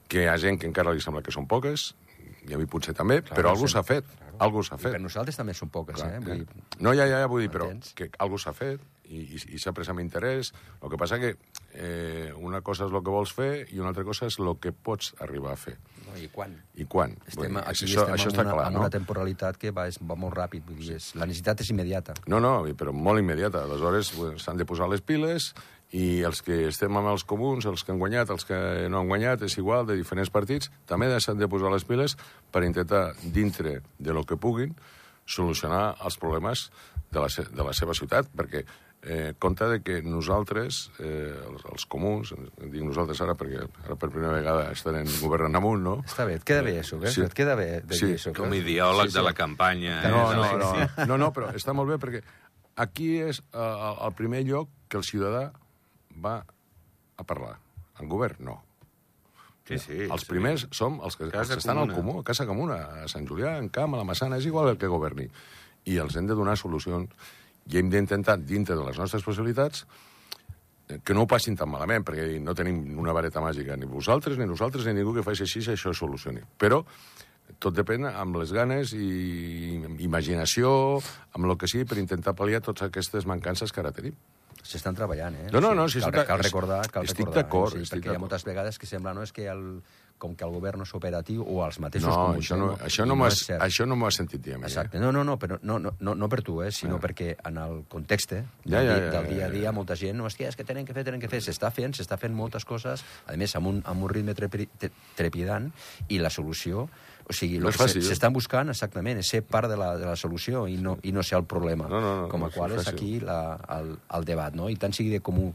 que 0.08 0.24
hi 0.24 0.30
ha 0.32 0.38
gent 0.42 0.60
que 0.62 0.70
encara 0.70 0.94
li 0.94 1.04
sembla 1.04 1.24
que 1.26 1.34
són 1.34 1.48
poques, 1.50 1.94
i 2.46 2.54
a 2.54 2.60
mi 2.62 2.68
potser 2.70 2.94
també, 2.98 3.22
Clar, 3.26 3.38
però 3.40 3.54
algú 3.54 3.70
s'ha 3.72 3.84
fet. 3.86 4.10
Algú 4.44 4.62
s'ha 4.66 4.78
I 4.78 4.84
fet. 4.84 4.98
per 4.98 5.02
nosaltres 5.02 5.38
també 5.40 5.56
són 5.58 5.72
poques, 5.74 5.98
Clar, 5.98 6.18
eh? 6.18 6.20
Vull 6.24 6.44
dir, 6.44 6.66
No, 6.80 6.94
ja, 6.94 7.08
ja, 7.08 7.24
ja, 7.24 7.32
vull 7.32 7.46
dir, 7.46 7.52
però 7.54 7.72
que 7.96 8.10
algú 8.20 8.38
s'ha 8.42 8.54
fet 8.54 8.84
i, 9.10 9.22
i, 9.22 9.40
i 9.56 9.60
s'ha 9.62 9.74
pres 9.76 9.90
amb 9.90 10.02
interès. 10.04 10.52
El 10.82 10.92
que 10.92 11.00
passa 11.00 11.20
que 11.22 11.36
eh, 11.74 12.32
una 12.38 12.62
cosa 12.66 12.86
és 12.88 12.94
el 12.94 13.02
que 13.02 13.14
vols 13.14 13.34
fer 13.36 13.66
i 13.74 13.82
una 13.82 13.92
altra 13.94 14.06
cosa 14.08 14.30
és 14.30 14.38
el 14.42 14.52
que 14.62 14.74
pots 14.74 15.14
arribar 15.26 15.54
a 15.54 15.60
fer. 15.60 15.78
no, 16.06 16.18
I 16.22 16.30
quan? 16.34 16.56
I 16.76 16.86
quan? 16.86 17.16
Estem, 17.28 17.54
dir, 17.54 17.64
aquí 17.64 17.86
això, 17.88 18.06
estem 18.06 18.16
això 18.16 18.32
està 18.32 18.46
una, 18.46 18.56
clar, 18.58 18.72
no? 18.72 18.84
una 18.86 18.92
temporalitat 18.94 19.58
que 19.62 19.72
va, 19.72 19.88
és, 19.92 20.00
va 20.02 20.18
molt 20.20 20.36
ràpid. 20.38 20.66
Vull 20.68 20.82
dir, 20.82 20.98
és, 21.00 21.14
la 21.16 21.26
necessitat 21.26 21.62
és 21.66 21.72
immediata. 21.74 22.18
No, 22.28 22.42
no, 22.44 22.58
però 22.78 22.94
molt 22.94 23.22
immediata. 23.22 23.66
Aleshores 23.66 24.14
s'han 24.44 24.62
de 24.62 24.68
posar 24.70 24.90
les 24.92 25.02
piles 25.02 25.54
i 25.92 26.24
els 26.28 26.42
que 26.42 26.68
estem 26.68 26.98
amb 26.98 27.08
els 27.12 27.24
comuns, 27.24 27.66
els 27.70 27.84
que 27.86 27.92
han 27.94 28.00
guanyat, 28.02 28.30
els 28.34 28.46
que 28.46 28.58
no 28.90 29.00
han 29.04 29.08
guanyat, 29.08 29.44
és 29.48 29.58
igual, 29.62 29.86
de 29.88 29.96
diferents 29.96 30.30
partits, 30.34 30.72
també 30.90 31.08
s'han 31.20 31.38
de 31.40 31.48
posar 31.48 31.72
les 31.72 31.86
piles 31.86 32.18
per 32.52 32.64
intentar, 32.66 33.14
dintre 33.24 33.82
de 34.00 34.14
lo 34.14 34.24
que 34.26 34.36
puguin, 34.36 34.74
solucionar 35.26 35.96
els 36.06 36.18
problemes 36.22 36.70
de 37.12 37.20
la, 37.22 37.30
se 37.30 37.46
de 37.48 37.64
la 37.64 37.74
seva 37.74 37.94
ciutat, 37.96 38.28
perquè 38.36 38.64
eh, 39.06 39.34
compte 39.40 39.66
de 39.70 39.80
que 39.86 40.02
nosaltres, 40.04 40.90
eh, 41.00 41.32
els, 41.48 41.64
els 41.72 41.86
comuns, 41.90 42.34
dic 42.60 42.82
nosaltres 42.84 43.22
ara 43.24 43.36
perquè 43.38 43.62
ara 43.86 43.96
per 43.96 44.10
primera 44.10 44.34
vegada 44.36 44.68
estarem 44.74 45.08
governant 45.22 45.56
amunt, 45.62 45.84
no? 45.86 45.96
Està 46.06 46.26
bé, 46.28 46.40
et 46.42 46.46
queda 46.48 46.66
bé 46.66 46.76
això, 46.82 47.00
eh? 47.06 47.14
Sí. 47.14 47.24
Et 47.26 47.34
queda 47.38 47.56
bé 47.56 47.70
de 47.86 47.96
Sí, 47.98 48.10
dir 48.12 48.18
això. 48.20 48.34
Com 48.36 48.54
eh? 48.54 48.60
ideòleg 48.64 49.08
Sí, 49.10 49.16
sí. 49.16 49.20
de 49.22 49.24
la 49.30 49.34
campanya. 49.38 50.00
eh, 50.04 50.12
No, 50.12 50.26
de 50.30 50.36
no, 50.36 50.50
no, 50.58 51.06
no, 51.14 51.18
no, 51.28 51.32
però 51.34 51.54
està 51.56 51.74
molt 51.78 51.94
bé 51.94 52.00
perquè 52.02 52.24
aquí 52.76 53.16
és 53.24 53.40
eh, 53.54 53.70
el 54.10 54.14
primer 54.18 54.44
lloc 54.50 54.70
que 54.90 54.98
el 54.98 55.06
ciutadà 55.08 55.52
va 56.24 56.40
a 57.18 57.24
parlar. 57.24 57.58
El 58.00 58.10
govern, 58.12 58.42
no. 58.44 58.62
Sí, 59.66 59.80
sí. 59.82 59.96
els 60.06 60.22
sí. 60.22 60.30
primers 60.30 60.68
som 60.76 61.00
els 61.02 61.16
que, 61.18 61.32
Casa 61.34 61.56
els 61.56 61.64
estan 61.64 61.80
al 61.82 61.90
comuna. 61.90 61.98
comú, 61.98 62.20
a 62.22 62.24
Casa 62.28 62.46
Comuna, 62.46 62.76
a 63.02 63.08
Sant 63.10 63.26
Julià, 63.26 63.56
en 63.58 63.72
Camp, 63.74 63.96
a 63.96 64.02
la 64.02 64.06
Massana, 64.06 64.38
és 64.38 64.46
igual 64.46 64.70
el 64.70 64.78
que 64.78 64.92
governi. 64.92 65.26
I 65.90 65.98
els 66.04 66.18
hem 66.18 66.28
de 66.30 66.38
donar 66.38 66.54
solucions 66.58 67.10
i 67.66 67.80
hem 67.80 67.90
d'intentar, 67.90 68.38
dintre 68.46 68.78
de 68.78 68.86
les 68.86 69.00
nostres 69.02 69.26
possibilitats, 69.26 69.86
eh, 70.88 71.00
que 71.04 71.16
no 71.18 71.26
ho 71.26 71.30
passin 71.30 71.58
tan 71.58 71.72
malament, 71.72 72.06
perquè 72.06 72.38
no 72.42 72.54
tenim 72.54 73.00
una 73.02 73.16
vareta 73.16 73.42
màgica, 73.42 73.78
ni 73.78 73.90
vosaltres, 73.90 74.38
ni 74.38 74.46
nosaltres, 74.46 74.86
ni 74.86 74.94
ningú 74.94 75.16
que 75.16 75.26
faci 75.26 75.48
així, 75.48 75.66
això 75.66 75.96
es 75.96 75.98
solucioni. 75.98 76.46
Però 76.62 76.84
tot 77.62 77.74
depèn 77.74 78.06
amb 78.10 78.38
les 78.38 78.54
ganes 78.54 78.94
i 78.94 79.82
imaginació, 80.06 81.02
amb 81.34 81.46
el 81.46 81.58
que 81.58 81.70
sigui, 81.70 81.90
per 81.90 81.98
intentar 82.02 82.36
pal·liar 82.38 82.62
totes 82.62 82.86
aquestes 82.90 83.26
mancances 83.26 83.74
que 83.74 83.82
ara 83.82 83.94
tenim. 83.96 84.14
S'estan 84.66 84.96
treballant, 84.98 85.36
eh? 85.38 85.50
No, 85.54 85.60
no, 85.62 85.76
no, 85.78 85.86
si 85.88 86.00
cal, 86.02 86.24
cal 86.26 86.40
recordar, 86.42 86.88
cal 86.90 87.06
estic 87.06 87.20
recordar. 87.28 87.44
d'acord, 87.44 87.76
eh? 87.76 87.78
Sí, 87.78 87.84
estic 87.86 88.00
perquè 88.02 88.12
hi 88.12 88.16
ha 88.16 88.20
moltes 88.24 88.44
vegades 88.48 88.80
que 88.82 88.88
sembla, 88.90 89.14
no, 89.14 89.22
és 89.22 89.32
que 89.32 89.46
el, 89.52 89.84
com 90.18 90.34
que 90.36 90.44
el 90.48 90.50
govern 90.56 90.80
no 90.82 90.88
és 90.88 90.94
operatiu, 90.98 91.44
o 91.46 91.60
els 91.66 91.78
mateixos 91.84 92.10
No, 92.10 92.16
comuns. 92.32 92.46
això 92.48 92.58
no, 92.58 92.72
eh? 92.74 92.80
això 92.88 93.06
I 93.06 93.10
no, 93.12 93.18
és 93.28 93.42
això 93.52 93.86
no 93.86 93.96
m'ho 94.00 94.08
has 94.08 94.16
sentit 94.18 94.42
dir 94.42 94.56
a 94.56 94.58
mi. 94.58 94.66
Exacte. 94.66 94.98
Eh? 94.98 95.02
No, 95.04 95.12
no, 95.12 95.24
no, 95.28 95.38
però 95.38 95.60
no, 95.62 95.78
no, 95.78 95.92
no, 96.00 96.16
no 96.16 96.30
per 96.32 96.42
tu, 96.42 96.62
eh, 96.64 96.72
sinó 96.72 96.96
Ah. 96.96 97.00
perquè 97.04 97.36
en 97.46 97.58
el 97.62 97.84
context 97.88 98.32
Ja, 98.32 98.42
del, 98.42 98.48
ja, 98.66 98.82
di- 98.82 98.88
ja, 98.88 99.12
del 99.12 99.12
ja, 99.12 99.30
dia 99.36 99.46
a 99.46 99.50
ja. 99.50 99.54
dia 99.54 99.72
molta 99.72 99.96
gent, 99.96 100.18
no, 100.18 100.26
hòstia, 100.26 100.48
és 100.50 100.56
que 100.56 100.64
tenen 100.64 100.84
que 100.86 100.94
fer, 100.94 101.04
tenen 101.04 101.20
que 101.22 101.30
fer, 101.30 101.42
s'està 101.46 101.70
fent, 101.72 101.94
s'està 101.94 102.18
fent 102.18 102.34
moltes 102.34 102.66
coses, 102.66 103.04
a 103.28 103.36
més, 103.38 103.54
amb 103.56 103.68
un, 103.68 103.84
amb 103.86 104.02
un 104.02 104.10
ritme 104.10 104.34
trepi, 104.34 104.66
tre- 104.80 104.90
trepidant, 105.16 105.70
i 106.10 106.18
la 106.18 106.32
solució, 106.32 106.90
o 107.28 107.34
sigui, 107.34 107.58
No 107.60 107.70
el 107.70 107.74
que 107.78 107.88
se- 107.88 108.02
s'estan 108.02 108.34
buscant 108.34 108.70
exactament 108.70 109.18
és 109.20 109.28
ser 109.28 109.42
part 109.44 109.70
de 109.70 109.78
la, 109.78 109.96
de 109.98 110.06
la 110.06 110.16
solució 110.16 110.68
i 110.68 110.78
no, 110.78 110.98
i 111.04 111.12
no 111.12 111.24
ser 111.24 111.38
el 111.40 111.46
problema. 111.46 111.88
No, 111.90 112.00
no, 112.02 112.14
no, 112.22 112.28
com 112.30 112.40
no 112.42 112.48
a 112.48 112.50
és 112.50 112.56
qual 112.56 112.72
és 112.78 112.88
aquí 112.88 113.20
la, 113.20 113.58
el, 113.80 113.96
el 114.20 114.26
debat, 114.26 114.54
no? 114.54 114.70
I 114.70 114.76
tant 114.78 114.94
sigui 114.94 115.10
de 115.10 115.22
comú, 115.26 115.52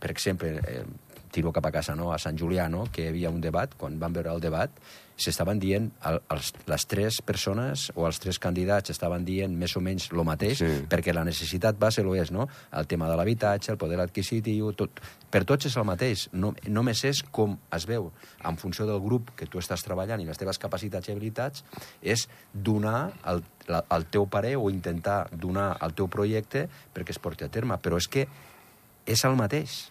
per 0.00 0.10
exemple, 0.12 0.50
eh, 0.68 0.84
tiro 1.32 1.50
cap 1.52 1.66
a 1.66 1.72
casa, 1.72 1.96
no? 1.96 2.12
a 2.12 2.18
Sant 2.18 2.36
Julià, 2.38 2.68
no? 2.70 2.84
que 2.92 3.02
hi 3.02 3.08
havia 3.08 3.30
un 3.30 3.40
debat, 3.40 3.72
quan 3.74 3.96
van 3.98 4.12
veure 4.12 4.30
el 4.30 4.40
debat, 4.40 4.70
s'estaven 5.16 5.60
dient, 5.62 5.90
el, 6.08 6.16
els, 6.34 6.52
les 6.66 6.86
tres 6.90 7.20
persones 7.22 7.90
o 7.94 8.06
els 8.08 8.18
tres 8.18 8.38
candidats 8.42 8.90
estaven 8.90 9.24
dient 9.24 9.52
més 9.54 9.76
o 9.76 9.80
menys 9.80 10.08
el 10.12 10.24
mateix, 10.26 10.58
Sí. 10.58 10.70
perquè 10.90 11.14
la 11.14 11.22
necessitat 11.24 11.78
base 11.78 12.02
lo 12.02 12.14
és, 12.18 12.32
no? 12.34 12.48
El 12.72 12.86
tema 12.90 13.08
de 13.08 13.16
l'habitatge, 13.16 13.70
el 13.72 13.78
poder 13.78 14.00
adquisitiu, 14.00 14.72
tot. 14.72 15.00
Per 15.30 15.44
tots 15.44 15.66
és 15.66 15.76
el 15.76 15.84
mateix, 15.84 16.28
no, 16.32 16.54
només 16.66 17.04
és 17.04 17.22
com 17.30 17.56
es 17.74 17.86
veu 17.86 18.10
en 18.44 18.56
funció 18.56 18.86
del 18.86 19.00
grup 19.00 19.30
que 19.36 19.46
tu 19.46 19.58
estàs 19.58 19.82
treballant 19.86 20.20
i 20.20 20.26
les 20.26 20.38
teves 20.38 20.58
capacitats 20.58 21.08
i 21.08 21.12
habilitats, 21.12 21.64
és 22.02 22.28
donar 22.52 23.12
el, 23.26 23.42
la, 23.68 23.84
el 23.94 24.06
teu 24.06 24.26
parer 24.26 24.56
o 24.56 24.70
intentar 24.70 25.28
donar 25.30 25.76
el 25.80 25.94
teu 25.94 26.08
projecte 26.08 26.68
perquè 26.94 27.10
es 27.14 27.18
porti 27.18 27.44
a 27.44 27.48
terme, 27.48 27.78
però 27.78 27.96
és 27.98 28.08
que 28.08 28.26
és 29.06 29.24
el 29.24 29.36
mateix. 29.36 29.90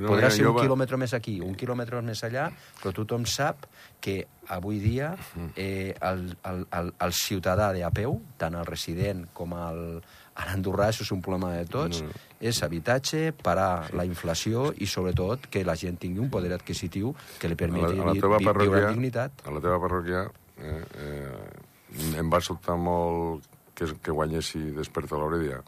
No, 0.00 0.08
Podrà 0.08 0.30
mira, 0.30 0.30
ser 0.32 0.46
un 0.48 0.54
va- 0.56 0.62
quilòmetre 0.64 0.96
més 0.96 1.12
aquí, 1.14 1.34
un 1.44 1.52
quilòmetre 1.54 2.00
més 2.02 2.22
allà, 2.24 2.46
però 2.80 2.92
tothom 2.96 3.26
sap 3.28 3.66
que 4.00 4.22
avui 4.48 4.78
dia 4.80 5.12
eh, 5.56 5.92
el, 6.00 6.22
el, 6.48 6.62
el, 6.72 6.88
el 7.04 7.12
ciutadà 7.12 7.70
de 7.76 7.84
a 7.84 7.90
peu, 7.92 8.16
tant 8.40 8.56
el 8.56 8.64
resident 8.66 9.26
com 9.36 9.52
el, 9.52 9.82
a 10.40 10.46
l'andorrà, 10.48 10.88
això 10.88 11.04
és 11.04 11.12
un 11.12 11.20
problema 11.20 11.52
de 11.58 11.66
tots, 11.68 12.00
No. 12.02 12.08
és 12.40 12.62
habitatge, 12.64 13.34
parar 13.36 13.90
la 13.92 14.06
inflació 14.08 14.70
i, 14.80 14.86
sobretot, 14.88 15.50
que 15.52 15.60
la 15.68 15.76
gent 15.76 15.98
tingui 16.00 16.22
un 16.24 16.30
poder 16.32 16.54
adquisitiu 16.56 17.12
que 17.38 17.50
li 17.50 17.52
A 17.52 17.58
la, 17.58 17.60
permeti 17.66 18.00
a 18.00 18.04
la 18.06 18.12
vi- 18.14 18.20
viure 18.56 18.86
amb 18.86 18.94
dignitat. 18.96 19.42
a 19.44 19.50
la 19.52 19.60
teva 19.60 19.76
parròquia 19.82 20.22
eh, 20.56 20.84
eh, 21.04 22.16
em 22.22 22.30
va 22.32 22.40
sobtar 22.40 22.78
molt 22.80 23.44
que, 23.74 23.90
que 24.00 24.10
guanyessi 24.16 24.70
Desperta 24.76 25.16
l'Oredia 25.20 25.60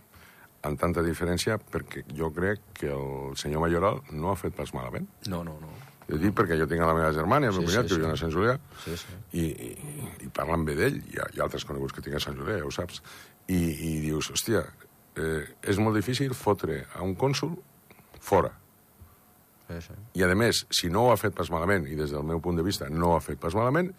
amb 0.63 0.79
tanta 0.81 1.03
diferència 1.03 1.57
perquè 1.59 2.05
jo 2.15 2.29
crec 2.35 2.61
que 2.79 2.91
el 2.95 3.37
senyor 3.41 3.65
Mayoral 3.65 4.01
no 4.13 4.31
ha 4.31 4.37
fet 4.39 4.55
pas 4.55 4.71
malament. 4.75 5.09
No, 5.27 5.43
no, 5.45 5.57
no. 5.61 5.73
Jo 6.09 6.19
dic 6.19 6.35
perquè 6.37 6.57
jo 6.59 6.67
tinc 6.71 6.83
a 6.83 6.87
la 6.91 6.95
meva 6.99 7.13
germana, 7.15 7.47
el 7.49 7.55
Sí, 7.55 7.59
meu 7.63 7.69
cunyat, 7.69 7.87
sí, 7.87 7.89
que 7.89 7.95
sí. 7.95 8.01
viu 8.03 8.11
a 8.13 8.17
Sant 8.21 8.33
Julià, 8.35 8.55
Sí, 8.85 8.97
sí. 9.01 9.19
i, 9.39 9.45
i, 9.71 10.09
i 10.27 10.31
parlen 10.35 10.65
bé 10.67 10.75
d'ell, 10.79 10.99
hi 11.13 11.19
ha 11.23 11.45
altres 11.47 11.65
coneguts 11.65 11.95
que 11.97 12.03
tinc 12.05 12.17
a 12.19 12.23
Sant 12.23 12.37
Julià, 12.37 12.59
ja 12.59 12.67
ho 12.67 12.73
saps, 12.75 13.03
i, 13.49 13.59
i 13.59 13.93
dius, 14.03 14.31
hòstia, 14.35 14.65
eh, 15.17 15.45
és 15.63 15.79
molt 15.79 15.97
difícil 15.97 16.35
fotre 16.35 16.83
a 16.95 17.03
un 17.07 17.15
cònsul 17.17 17.55
fora. 18.21 18.51
Sí, 19.69 19.79
sí. 19.87 19.95
I, 20.19 20.25
a 20.27 20.35
més, 20.37 20.67
si 20.75 20.91
no 20.93 21.07
ho 21.07 21.13
ha 21.15 21.17
fet 21.21 21.35
pas 21.39 21.49
malament, 21.55 21.87
i 21.89 21.97
des 21.97 22.11
del 22.13 22.27
meu 22.29 22.43
punt 22.45 22.59
de 22.59 22.67
vista 22.67 22.91
no 22.91 23.13
ho 23.13 23.17
ha 23.17 23.23
fet 23.25 23.41
pas 23.41 23.55
malament, 23.57 23.93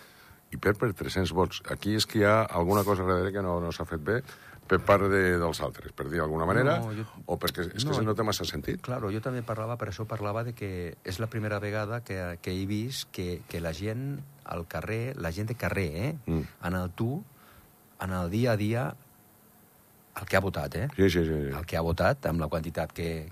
i 0.53 0.57
perd 0.61 0.77
per 0.77 0.91
300 0.93 1.31
vots. 1.33 1.63
Aquí 1.73 1.95
és 1.97 2.05
que 2.05 2.19
hi 2.19 2.25
ha 2.29 2.43
alguna 2.45 2.83
cosa 2.85 3.07
darrere 3.07 3.31
que 3.33 3.41
no, 3.41 3.55
no 3.63 3.71
s'ha 3.73 3.87
fet 3.89 4.03
bé 4.05 4.19
per 4.67 4.79
part 4.85 5.09
de, 5.11 5.37
dels 5.41 5.59
altres, 5.61 5.91
per 5.91 6.07
dir 6.09 6.21
d'alguna 6.21 6.45
manera, 6.47 6.77
No, 6.79 6.93
jo- 6.95 7.05
o 7.25 7.37
perquè 7.37 7.65
és 7.75 7.83
No, 7.85 7.91
que 7.97 8.01
no 8.05 8.15
té 8.15 8.23
massa 8.23 8.45
sentit. 8.45 8.81
Claro, 8.81 9.11
jo 9.11 9.19
també 9.21 9.41
parlava, 9.43 9.75
per 9.77 9.89
això 9.91 10.05
parlava 10.07 10.43
de 10.43 10.53
que 10.55 10.95
és 11.03 11.19
la 11.19 11.27
primera 11.27 11.59
vegada 11.59 12.01
que, 12.03 12.37
que 12.41 12.51
he 12.55 12.65
vist 12.65 13.09
que, 13.11 13.41
que 13.49 13.59
la 13.59 13.73
gent 13.73 14.21
al 14.45 14.65
carrer, 14.67 15.15
la 15.17 15.31
gent 15.31 15.47
de 15.51 15.55
carrer, 15.55 15.89
eh? 15.93 16.15
Mm. 16.25 16.41
en 16.63 16.73
el 16.79 16.89
tu, 16.91 17.23
en 18.01 18.11
el 18.11 18.29
dia 18.31 18.53
a 18.53 18.57
dia, 18.57 18.95
el 20.19 20.25
que 20.27 20.37
ha 20.37 20.41
votat, 20.41 20.75
eh? 20.75 20.87
Sí, 20.95 21.09
sí, 21.09 21.23
sí. 21.25 21.37
sí. 21.49 21.55
el 21.57 21.65
que 21.65 21.77
ha 21.77 21.81
votat, 21.81 22.25
amb 22.29 22.39
la 22.39 22.47
quantitat 22.47 22.91
que, 22.93 23.29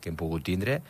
que 0.00 0.08
hem 0.12 0.16
pogut 0.16 0.44
tindre, 0.44 0.80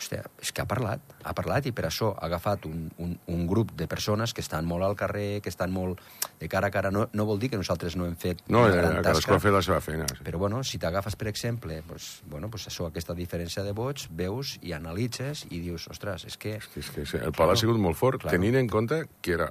hòstia, 0.00 0.24
és 0.40 0.50
que 0.56 0.62
ha 0.62 0.66
parlat, 0.68 1.02
ha 1.22 1.34
parlat 1.36 1.66
i 1.68 1.72
per 1.76 1.84
això 1.88 2.10
ha 2.16 2.24
agafat 2.26 2.64
un, 2.66 2.88
un, 3.04 3.12
un 3.28 3.42
grup 3.46 3.74
de 3.76 3.86
persones 3.90 4.32
que 4.34 4.40
estan 4.40 4.64
molt 4.68 4.86
al 4.86 4.96
carrer, 4.96 5.40
que 5.44 5.52
estan 5.52 5.70
molt 5.74 6.00
de 6.40 6.48
cara 6.48 6.70
a 6.70 6.74
cara. 6.74 6.90
No, 6.90 7.06
no 7.12 7.26
vol 7.28 7.38
dir 7.42 7.50
que 7.52 7.60
nosaltres 7.60 7.96
no 8.00 8.06
hem 8.08 8.16
fet 8.16 8.40
No, 8.48 8.64
una 8.64 8.72
ja, 8.72 8.80
gran 8.80 8.96
cadascú 9.02 9.20
tasca, 9.28 9.36
ha 9.36 9.44
fet 9.44 9.56
la 9.58 9.62
seva 9.66 9.80
feina. 9.84 10.06
Sí. 10.10 10.24
però 10.24 10.40
bueno, 10.40 10.62
si 10.64 10.80
t'agafes, 10.80 11.16
per 11.20 11.28
exemple, 11.28 11.82
pues, 11.86 12.22
bueno, 12.26 12.48
pues 12.50 12.66
això, 12.70 12.88
aquesta 12.88 13.14
diferència 13.14 13.62
de 13.66 13.72
vots, 13.76 14.08
veus 14.10 14.56
i 14.62 14.72
analitzes 14.72 15.44
i 15.50 15.60
dius, 15.60 15.86
ostres, 15.92 16.24
és 16.24 16.36
que... 16.40 16.56
És 16.56 16.70
que, 16.72 16.80
és 16.80 16.90
que 16.94 17.04
sí, 17.06 17.20
el 17.20 17.32
Palau 17.36 17.52
ha 17.54 17.60
sigut 17.60 17.78
molt 17.78 17.98
fort, 18.00 18.20
Claro. 18.24 18.36
tenint 18.36 18.56
en 18.56 18.68
compte 18.68 19.04
que 19.20 19.36
era 19.36 19.50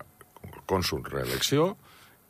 cònsul 0.69 1.03
reelecció 1.09 1.75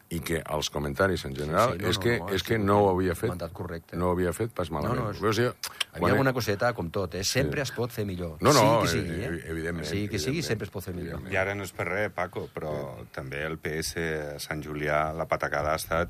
i 0.10 0.20
que 0.26 0.40
els 0.42 0.70
comentaris 0.74 1.24
en 1.26 1.36
general 1.38 1.76
Sí, 1.76 1.78
sí, 1.78 1.84
no, 1.84 1.90
és, 1.90 1.98
no, 1.98 2.04
que, 2.04 2.14
no, 2.20 2.30
és 2.34 2.44
que 2.44 2.58
no 2.58 2.78
ho 2.82 2.90
havia 2.90 3.14
fet 3.16 3.44
correcte. 3.54 3.98
no 3.98 4.08
ho 4.10 4.16
havia 4.16 4.34
fet 4.34 4.52
pas 4.58 4.72
malament. 4.74 4.98
No, 4.98 5.06
no, 5.06 5.12
és- 5.12 5.22
Veus, 5.22 5.38
jo, 5.38 5.52
Hi 6.00 6.04
ha 6.06 6.12
alguna 6.12 6.34
coseta, 6.34 6.72
com 6.74 6.90
tot, 6.94 7.16
eh? 7.16 7.24
Sempre 7.24 7.62
es 7.62 7.72
pot 7.72 7.92
fer 7.92 8.06
millor. 8.06 8.38
No, 8.42 8.54
no, 8.54 8.60
sigui 8.60 8.82
que 8.82 8.88
sigui, 8.94 9.22
eh, 9.24 9.30
eh? 9.30 9.52
evidentment, 9.52 9.88
Sigui 9.90 10.08
que 10.10 10.20
sigui, 10.20 10.42
sempre 10.46 10.66
es 10.66 10.72
pot 10.72 10.84
fer 10.86 10.94
millor. 10.96 11.22
I 11.32 11.36
ara 11.36 11.56
no 11.56 11.64
és 11.64 11.72
per 11.74 11.88
res, 11.88 12.12
Paco, 12.14 12.48
però 12.54 12.74
també 13.12 13.44
el 13.46 13.58
PS 13.58 13.98
a 13.98 14.40
Sant 14.40 14.62
Julià, 14.64 15.14
la 15.18 15.26
patacada 15.26 15.74
ha 15.74 15.76
estat 15.82 16.10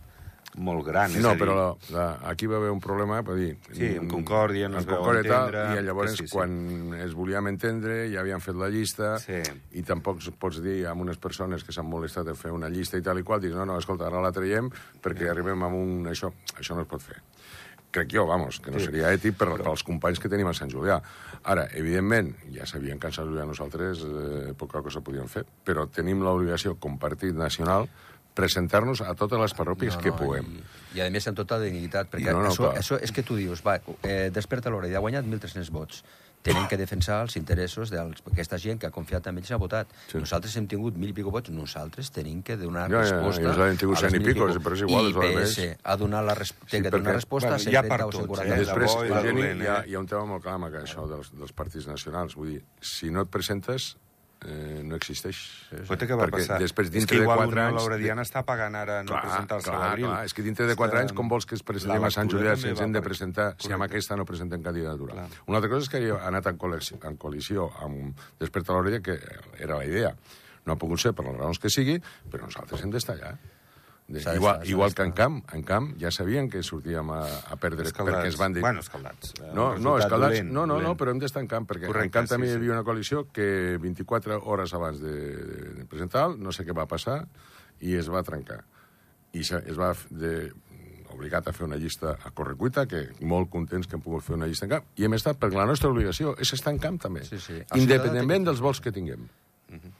molt 0.58 0.86
gran. 0.86 1.12
és 1.12 1.22
No, 1.24 1.32
dir, 1.36 1.40
però 1.44 1.56
la, 1.56 1.68
la, 1.94 2.06
aquí 2.30 2.48
va 2.50 2.58
haver 2.58 2.72
un 2.72 2.80
problema, 2.82 3.22
per 3.24 3.36
dir... 3.38 3.52
Sí, 3.72 3.92
amb 3.98 4.10
Concòrdia 4.12 4.68
no 4.70 4.80
es 4.80 4.86
veu 4.90 5.06
entendre, 5.12 5.66
I 5.80 5.84
llavors, 5.86 6.16
sí, 6.18 6.26
sí. 6.26 6.32
quan 6.34 6.94
es 7.00 7.14
volíem 7.14 7.48
entendre, 7.48 8.10
ja 8.12 8.22
havien 8.22 8.42
fet 8.42 8.56
la 8.56 8.70
llista, 8.70 9.18
Sí. 9.20 9.40
i 9.78 9.84
tampoc 9.84 10.20
pots 10.40 10.62
dir 10.62 10.86
a 10.88 10.94
unes 10.94 11.18
persones 11.18 11.64
que 11.64 11.72
s'han 11.72 11.86
molestat 11.88 12.26
de 12.26 12.36
fer 12.36 12.52
una 12.52 12.70
llista 12.70 12.98
i 12.98 13.02
tal 13.06 13.20
i 13.20 13.24
qual, 13.24 13.40
dius, 13.42 13.56
no, 13.56 13.66
no, 13.66 13.78
escolta, 13.78 14.08
ara 14.08 14.20
la 14.22 14.32
traiem 14.32 14.70
perquè 15.02 15.30
arribem 15.30 15.64
a 15.64 15.68
un... 15.68 16.08
Això, 16.10 16.34
això 16.58 16.76
no 16.76 16.82
es 16.82 16.88
pot 16.90 17.02
fer. 17.02 17.22
Crec 17.92 18.12
jo, 18.14 18.28
vamos, 18.30 18.60
que 18.62 18.70
no 18.70 18.78
Sí. 18.78 18.86
seria 18.86 19.10
ètic 19.16 19.34
per, 19.38 19.48
pels 19.64 19.82
companys 19.82 20.20
que 20.22 20.30
tenim 20.30 20.46
a 20.48 20.54
Sant 20.54 20.70
Julià. 20.70 21.00
Ara, 21.44 21.64
evidentment, 21.74 22.36
ja 22.54 22.66
sabien 22.70 23.00
que 23.00 23.08
a 23.08 23.12
Sant 23.12 23.26
Julià 23.26 23.46
nosaltres 23.50 24.04
eh, 24.06 24.54
poca 24.58 24.84
cosa 24.86 25.02
podíem 25.02 25.26
fer, 25.28 25.42
però 25.66 25.88
tenim 25.90 26.22
l'obligació, 26.22 26.76
com 26.78 27.00
partit 27.02 27.34
nacional, 27.34 27.88
presentar-nos 28.36 29.02
a 29.02 29.14
totes 29.20 29.40
les 29.42 29.54
parròquies 29.58 29.98
que 30.00 30.14
puguem. 30.16 30.48
I, 30.94 31.00
I, 31.00 31.04
a 31.06 31.10
més, 31.12 31.28
amb 31.28 31.38
tota 31.38 31.60
dignitat, 31.62 32.10
perquè 32.12 32.32
No, 32.32 32.42
no, 32.46 32.54
això, 32.54 32.70
clar. 32.70 32.78
això 32.80 33.00
és 33.02 33.12
que 33.12 33.24
tu 33.24 33.36
dius, 33.36 33.62
va, 33.66 33.80
eh, 34.04 34.30
desperta 34.34 34.70
l'hora, 34.70 34.88
i 34.88 34.96
ha 34.96 35.04
guanyat 35.04 35.26
1.300 35.26 35.72
vots. 35.72 36.04
Tenen 36.40 36.70
que 36.72 36.78
defensar 36.80 37.18
els 37.26 37.34
interessos 37.36 37.90
d'aquesta 37.92 38.56
gent 38.58 38.78
que 38.80 38.88
ha 38.88 38.94
confiat 38.96 39.26
en 39.28 39.38
ells 39.42 39.50
i 39.50 39.54
ha 39.54 39.58
votat. 39.60 39.90
Sí. 40.08 40.22
Nosaltres 40.24 40.56
hem 40.56 40.70
tingut 40.72 40.96
mil 40.96 41.10
i 41.12 41.14
pico 41.18 41.34
vots, 41.36 41.52
nosaltres 41.52 42.14
tenim 42.16 42.40
que 42.48 42.56
donar 42.56 42.86
Ja, 42.88 43.02
ja, 43.02 43.10
ja, 43.10 43.18
resposta 43.18 43.42
ells 43.44 43.60
han 43.60 43.78
tingut 43.82 44.00
cent 44.00 44.16
i 44.16 44.22
mil 44.22 44.30
pico, 44.32 44.48
però 44.64 44.78
és 44.78 44.86
igual, 44.88 45.10
I 45.12 45.36
PS 45.36 45.66
ha 45.84 45.98
donat 46.00 46.24
la 46.24 46.36
res... 46.40 46.54
té 46.64 46.78
Sí, 46.78 46.82
que 46.86 46.94
donar 46.96 47.18
resposta 47.18 47.50
bueno, 47.50 47.60
a 47.60 47.72
hi 47.74 47.76
ha 47.76 47.84
130 47.84 47.90
per 47.92 48.00
o 48.06 48.10
tots, 48.10 48.24
140. 48.40 48.56
eh? 48.56 48.60
Després, 48.64 48.96
Eugeni, 49.10 49.42
hi, 49.42 49.68
ha, 49.68 49.76
eh? 49.82 49.90
hi 49.90 49.96
ha 49.96 50.00
un 50.00 50.08
tema 50.08 50.24
molt 50.32 50.44
clar 50.48 50.56
amb 50.56 50.70
això 50.80 51.10
dels, 51.12 51.34
dels 51.36 51.52
partits 51.52 51.88
nacionals. 51.92 52.38
Vull 52.40 52.54
dir, 52.56 52.64
si 52.80 53.12
no 53.12 53.28
et 53.28 53.30
presentes, 53.36 53.98
eh, 54.46 54.82
no 54.86 54.96
existeix. 54.96 55.40
Però 55.72 55.98
té 56.00 56.08
què 56.08 56.18
va 56.18 56.26
Perquè 56.28 56.44
passar? 56.46 56.60
després, 56.62 56.88
és 56.90 56.94
dintre 56.94 57.16
que 57.18 57.20
de 57.22 57.28
igual 57.28 57.42
quatre 57.42 57.56
Unió 57.58 57.66
anys... 57.68 57.80
Laurediana 57.82 58.26
està 58.26 58.44
pagant 58.48 58.78
ara 58.80 59.02
no 59.04 59.14
presentar-se 59.16 59.70
a 59.70 59.74
clar, 59.74 59.82
l'abril. 59.84 60.08
clar, 60.08 60.24
és 60.30 60.36
que 60.38 60.46
dintre 60.46 60.68
de 60.70 60.78
quatre 60.80 61.04
anys, 61.04 61.14
com 61.18 61.30
vols 61.32 61.46
que 61.50 61.58
es 61.60 61.64
presentem 61.64 62.08
a 62.08 62.12
Sant 62.16 62.32
Julià 62.32 62.56
si 62.56 62.72
ens 62.72 62.82
hem 62.86 62.96
de 62.96 63.04
presentar, 63.06 63.52
si 63.60 63.74
amb 63.76 63.88
aquesta 63.88 64.18
no 64.20 64.26
presentem 64.30 64.64
candidatura? 64.66 65.14
Clar. 65.20 65.46
Una 65.48 65.62
altra 65.62 65.72
cosa 65.76 65.88
és 65.88 65.94
que 65.94 66.04
ha 66.16 66.26
anat 66.32 66.50
en 66.52 66.60
col·lisió, 66.62 67.00
en 67.04 67.20
col·lisió 67.22 67.70
amb 67.86 68.28
Desperta 68.40 68.76
l'Orella, 68.76 69.04
que 69.04 69.20
era 69.60 69.76
la 69.76 69.86
idea. 69.86 70.16
No 70.66 70.76
ha 70.76 70.80
pogut 70.82 71.02
ser 71.02 71.14
per 71.18 71.26
les 71.28 71.38
raons 71.38 71.60
que 71.60 71.72
sigui, 71.74 72.00
però 72.30 72.48
nosaltres 72.48 72.84
hem 72.84 72.92
d'estar 72.94 73.16
allà. 73.18 73.32
De, 73.34 73.38
d'estar, 73.38 73.59
igual, 74.10 74.66
igual 74.68 74.94
que 74.96 75.04
en 75.04 75.12
camp, 75.14 75.44
en 75.54 75.62
camp 75.64 75.92
ja 76.02 76.10
sabien 76.12 76.50
que 76.50 76.64
sortíem 76.64 77.10
a, 77.14 77.20
a 77.52 77.56
perdre 77.62 77.86
Escaldats. 77.88 78.18
perquè 78.18 78.28
es 78.34 78.38
van 78.38 78.54
dir... 78.54 78.62
Bueno, 78.62 78.80
escaldats. 78.82 79.34
Eh, 79.40 79.52
No, 79.54 79.78
no, 79.78 79.98
escaldats, 80.00 80.34
dolent, 80.40 80.50
no, 80.52 80.66
no, 80.66 80.74
no, 80.76 80.80
dolent. 80.82 80.98
però 81.00 81.12
hem 81.14 81.20
d'estar 81.22 81.44
en 81.44 81.48
camp, 81.48 81.68
perquè 81.70 81.86
Correcte, 81.88 82.08
en 82.10 82.16
camp 82.18 82.28
també 82.32 82.48
sí, 82.48 82.52
hi 82.52 82.56
sí. 82.56 82.60
havia 82.64 82.74
una 82.80 82.84
coalició 82.84 83.28
que 83.32 83.78
24 83.78 84.42
hores 84.46 84.74
abans 84.74 85.00
de, 85.00 85.14
de 85.82 85.86
presentar 85.86 86.30
no 86.38 86.52
sé 86.52 86.66
què 86.66 86.74
va 86.76 86.88
passar, 86.90 87.22
i 87.82 87.94
es 87.96 88.10
va 88.10 88.24
trencar. 88.24 88.64
I 89.34 89.44
se- 89.44 89.62
es 89.70 89.78
va 89.78 89.94
de, 90.10 90.52
obligat 91.14 91.48
a 91.48 91.54
fer 91.54 91.66
una 91.68 91.76
llista 91.78 92.16
a 92.24 92.32
correcuita, 92.32 92.86
que 92.88 93.10
molt 93.22 93.50
contents 93.50 93.88
que 93.88 93.96
hem 93.98 94.02
pogut 94.02 94.24
fer 94.24 94.36
una 94.38 94.48
llista 94.48 94.66
en 94.66 94.72
camp, 94.72 94.86
i 94.98 95.06
hem 95.06 95.14
estat, 95.18 95.38
perquè 95.42 95.58
la 95.58 95.66
nostra 95.70 95.90
obligació 95.90 96.34
és 96.40 96.52
estar 96.54 96.74
en 96.74 96.80
camp 96.80 96.98
també, 97.02 97.24
Sí, 97.26 97.38
sí. 97.40 97.62
Independentment 97.76 98.46
dels 98.50 98.62
vols 98.62 98.80
que 98.82 98.92
tinguem. 98.92 99.28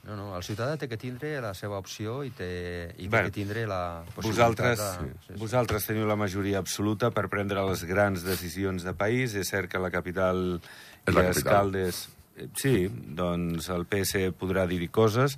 No, 0.02 0.16
no, 0.16 0.24
el 0.34 0.42
ciutadà 0.42 0.74
té 0.76 0.88
que 0.90 0.96
tindre 0.98 1.36
la 1.40 1.52
seva 1.54 1.78
opció 1.78 2.24
i 2.26 2.30
té, 2.34 2.48
i 2.98 3.04
té 3.04 3.08
Bueno, 3.12 3.28
que 3.28 3.34
tindre 3.36 3.66
la 3.70 4.02
possibilitat 4.16 4.26
Vosaltres, 4.26 4.80
de... 4.80 5.12
sí, 5.28 5.36
vosaltres 5.38 5.86
teniu 5.86 6.08
la 6.10 6.16
majoria 6.18 6.58
absoluta 6.58 7.12
per 7.14 7.28
prendre 7.30 7.62
les 7.68 7.84
grans 7.86 8.24
decisions 8.26 8.82
de 8.82 8.94
país. 8.98 9.36
És 9.38 9.52
cert 9.54 9.70
que 9.70 9.78
la 9.78 9.92
capital 9.94 10.58
És 10.58 11.12
i 11.12 11.16
la 11.16 11.22
les 11.28 11.36
capital. 11.38 11.54
Caldes... 11.54 12.00
eh, 12.36 12.48
Sí, 12.56 12.88
doncs 12.88 13.68
el 13.70 13.86
PS 13.86 14.32
podrà 14.40 14.66
dir-hi 14.66 14.88
coses. 14.88 15.36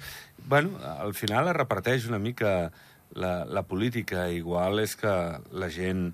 bueno, 0.49 0.79
al 0.83 1.13
final 1.15 1.49
es 1.49 1.57
reparteix 1.57 2.07
una 2.09 2.19
mica 2.19 2.71
la, 3.15 3.45
la 3.45 3.63
política. 3.65 4.29
Igual 4.31 4.81
és 4.81 4.97
que 4.97 5.13
la 5.53 5.69
gent 5.69 6.13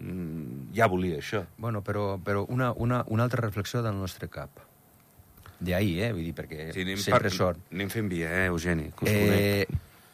mm, 0.00 0.72
ja 0.74 0.88
volia 0.88 1.18
això. 1.22 1.44
Bueno, 1.58 1.82
però, 1.82 2.18
però 2.18 2.44
una, 2.48 2.72
una, 2.72 3.04
una 3.06 3.22
altra 3.22 3.42
reflexió 3.42 3.82
del 3.82 3.94
nostre 3.94 4.28
cap. 4.28 4.50
D'ahir, 5.62 5.94
eh? 6.08 6.10
Vull 6.14 6.26
dir, 6.28 6.34
perquè 6.36 6.68
Sí, 6.74 6.84
anem, 6.86 7.00
sempre 7.00 7.30
per, 7.30 7.36
són... 7.36 7.62
anem 7.72 7.92
fent 7.92 8.10
via, 8.10 8.30
eh, 8.42 8.50
Eugeni? 8.50 8.90
Conec. 8.98 9.14
Eh, 9.14 9.66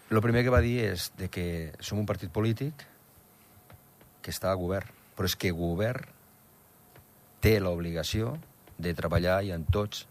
el 0.08 0.22
primer 0.24 0.44
que 0.46 0.52
va 0.52 0.62
dir 0.64 0.76
és 0.86 1.10
de 1.18 1.28
que 1.32 1.46
som 1.84 2.00
un 2.00 2.06
partit 2.08 2.32
polític 2.32 2.84
que 4.24 4.32
està 4.34 4.52
a 4.52 4.60
govern, 4.60 4.88
però 5.16 5.28
és 5.28 5.36
que 5.36 5.52
govern 5.56 6.06
té 7.44 7.58
l'obligació 7.62 8.36
de 8.78 8.94
treballar 8.98 9.40
i 9.46 9.52
en 9.54 9.64
tots 9.72 10.06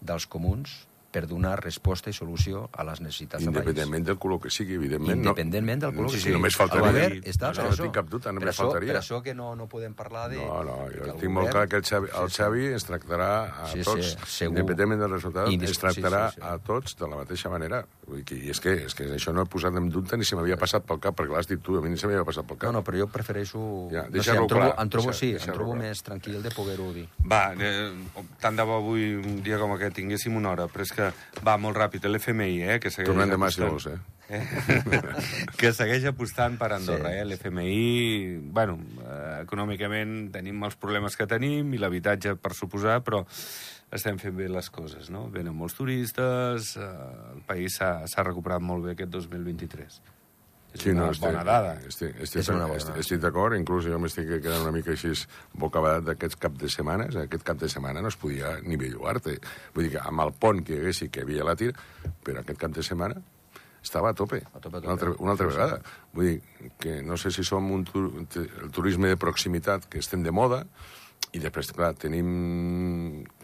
dels 0.00 0.26
comuns 0.30 0.86
per 1.16 1.24
donar 1.30 1.54
resposta 1.62 2.12
i 2.12 2.16
solució 2.16 2.66
a 2.76 2.84
les 2.84 3.00
necessitats 3.00 3.40
del 3.40 3.54
país. 3.54 3.62
Independentment 3.64 4.04
del 4.10 4.18
color 4.20 4.40
que 4.44 4.50
sigui, 4.52 4.74
evidentment. 4.76 5.16
Independentment 5.22 5.80
del 5.86 5.94
color 5.96 6.10
sí, 6.10 6.16
que 6.16 6.20
sí, 6.20 6.24
sigui. 6.28 6.34
només 6.36 6.52
El 6.52 6.58
faltaria. 6.60 6.90
govern 6.90 7.22
està 7.32 7.48
no, 7.48 7.54
per 7.56 7.64
no 7.64 7.70
això. 7.70 7.82
tinc 7.86 7.94
cap 7.96 8.10
dubte, 8.12 8.24
per 8.28 8.34
només 8.36 8.52
això, 8.52 8.66
faltaria. 8.66 8.92
Per 8.92 9.00
això 9.00 9.22
que 9.24 9.34
no, 9.34 9.48
no 9.56 9.66
podem 9.72 9.94
parlar 9.96 10.26
de... 10.34 10.42
No, 10.44 10.58
no, 10.68 10.76
jo 10.92 11.14
tinc 11.22 11.32
molt 11.32 11.48
clar 11.48 11.64
govern- 11.64 11.70
que 11.70 11.76
el 11.80 11.86
Xavi, 11.88 12.08
el 12.12 12.28
Sí, 12.28 12.34
sí. 12.36 12.42
Xavi 12.42 12.66
ens 12.76 12.86
tractarà 12.90 13.30
a 13.48 13.66
Sí, 13.72 13.78
sí, 13.78 13.84
tots, 13.88 14.12
segur. 14.28 14.52
independentment 14.58 15.00
del 15.06 15.10
resultat, 15.16 15.48
Indis- 15.48 15.72
ens 15.72 15.80
tractarà 15.86 16.22
sí, 16.28 16.34
sí, 16.36 16.40
sí. 16.42 16.46
a 16.52 16.58
tots 16.58 16.96
de 17.00 17.08
la 17.08 17.16
mateixa 17.24 17.48
manera. 17.48 17.86
Vull 18.06 18.20
dir, 18.20 18.24
que- 18.24 18.36
I 18.38 18.50
és 18.50 18.60
que, 18.62 18.72
és 18.86 18.94
que 18.94 19.04
això 19.16 19.32
no 19.34 19.42
he 19.42 19.46
posat 19.50 19.74
en 19.74 19.88
dubte 19.90 20.16
ni 20.16 20.24
se 20.24 20.36
m'havia 20.38 20.56
passat 20.56 20.84
pel 20.86 21.00
cap, 21.02 21.16
perquè 21.18 21.32
l'has 21.34 21.48
dit 21.50 21.58
tu, 21.60 21.74
a 21.76 21.80
mi 21.82 21.88
ni 21.90 21.96
se 21.98 22.06
m'havia 22.06 22.22
passat 22.24 22.46
pel 22.46 22.56
cap. 22.56 22.70
No, 22.70 22.78
no, 22.78 22.84
però 22.86 23.00
jo 23.00 23.06
prefereixo... 23.10 23.58
Ja, 23.90 24.04
no 24.08 24.22
sé, 24.22 24.30
em 24.36 24.46
trobo, 24.46 24.62
clar, 24.62 24.76
em 24.84 24.88
trobo, 24.94 25.10
deixa- 25.10 25.18
sí, 25.18 25.30
deixa-lo 25.32 25.52
em 25.52 25.58
trobo 25.58 25.72
clar. 25.74 25.82
més 25.88 26.02
tranquil 26.06 26.42
de 26.42 26.50
poder-ho 26.54 26.92
dir. 26.94 27.08
Va, 27.26 27.40
eh, 27.58 27.90
tant 28.40 28.54
de 28.56 28.62
bo 28.62 28.76
avui, 28.78 29.08
un 29.16 29.42
dia 29.42 29.58
com 29.58 29.72
aquest, 29.74 29.96
tinguéssim 29.96 30.36
una 30.38 30.50
hora, 30.54 30.68
però 30.70 30.82
és 30.86 30.92
que 30.92 31.10
va 31.42 31.56
molt 31.58 31.76
ràpid. 31.76 32.06
L'FMI, 32.06 32.62
eh, 32.62 32.78
que 32.78 32.90
segueix 32.94 33.10
Tornem 33.10 33.28
demà, 33.34 33.50
si 33.50 33.60
vols, 33.66 33.86
eh? 33.90 33.98
que 35.60 35.70
segueix 35.72 36.04
apostant 36.10 36.56
per 36.58 36.72
Andorra, 36.76 37.12
Sí. 37.12 37.20
eh? 37.20 37.24
L'FMI, 37.24 38.50
bueno, 38.52 38.78
eh, 39.04 39.42
econòmicament 39.44 40.32
tenim 40.34 40.62
els 40.66 40.76
problemes 40.80 41.16
que 41.16 41.26
tenim 41.30 41.72
i 41.74 41.78
l'habitatge 41.78 42.36
per 42.40 42.54
suposar, 42.54 43.00
però 43.06 43.24
estem 43.94 44.18
fent 44.18 44.34
bé 44.36 44.48
les 44.50 44.68
coses, 44.70 45.10
no? 45.14 45.28
Venen 45.30 45.54
molts 45.54 45.74
turistes, 45.78 46.74
eh, 46.76 46.90
el 47.36 47.42
país 47.46 47.78
s'ha 47.78 48.26
recuperat 48.26 48.60
molt 48.60 48.84
bé 48.84 48.96
aquest 48.96 49.10
2023. 49.14 50.00
És 50.74 50.82
Sí, 50.82 50.90
una 50.90 51.06
no, 51.06 51.12
bona 51.22 51.42
dada. 51.46 51.70
Estic, 51.86 52.18
estic, 52.20 52.42
És 52.42 52.48
una 52.50 52.66
bona 52.66 52.76
estic, 52.76 52.96
estic 53.00 53.20
d'acord, 53.22 53.54
inclús 53.56 53.86
jo 53.86 53.96
m'estic 54.02 54.26
quedant 54.42 54.60
una 54.66 54.72
mica 54.74 54.90
així 54.92 55.08
bocabadat 55.54 56.04
d'aquests 56.04 56.36
cap 56.36 56.52
de 56.60 56.68
setmanes. 56.68 57.16
Aquest 57.16 57.46
cap 57.46 57.56
de 57.56 57.68
setmana 57.72 58.02
no 58.02 58.08
es 58.12 58.16
podia 58.20 58.58
ni 58.62 58.76
bellugar-te. 58.76 59.38
Vull 59.72 59.84
dir 59.86 59.92
que 59.94 60.02
amb 60.04 60.20
el 60.20 60.34
pont 60.36 60.60
que 60.66 60.74
hi 60.74 60.82
haguessi, 60.82 61.08
que 61.08 61.20
hi 61.20 61.22
havia 61.22 61.44
la 61.48 61.54
tir, 61.56 61.70
però 62.26 62.42
aquest 62.42 62.58
cap 62.60 62.74
de 62.76 62.82
setmana 62.82 63.22
estava 63.86 64.10
a 64.10 64.14
tope, 64.18 64.42
A 64.52 64.58
tope, 64.60 64.76
a 64.76 64.80
tope. 64.80 64.84
Una, 64.86 64.92
altra, 64.98 65.14
una 65.22 65.32
altra 65.36 65.46
vegada. 65.46 65.80
Vull 66.12 66.26
dir 66.34 66.70
que 66.82 66.98
no 67.06 67.16
sé 67.16 67.30
si 67.30 67.44
som 67.46 67.70
un 67.70 67.84
tur 67.86 68.08
el 68.18 68.70
turisme 68.74 69.08
de 69.08 69.16
proximitat, 69.16 69.86
que 69.86 70.02
estem 70.02 70.22
de 70.26 70.32
moda, 70.34 70.64
i 71.36 71.40
després, 71.42 71.68
clar, 71.74 71.90
tenim, 71.98 72.26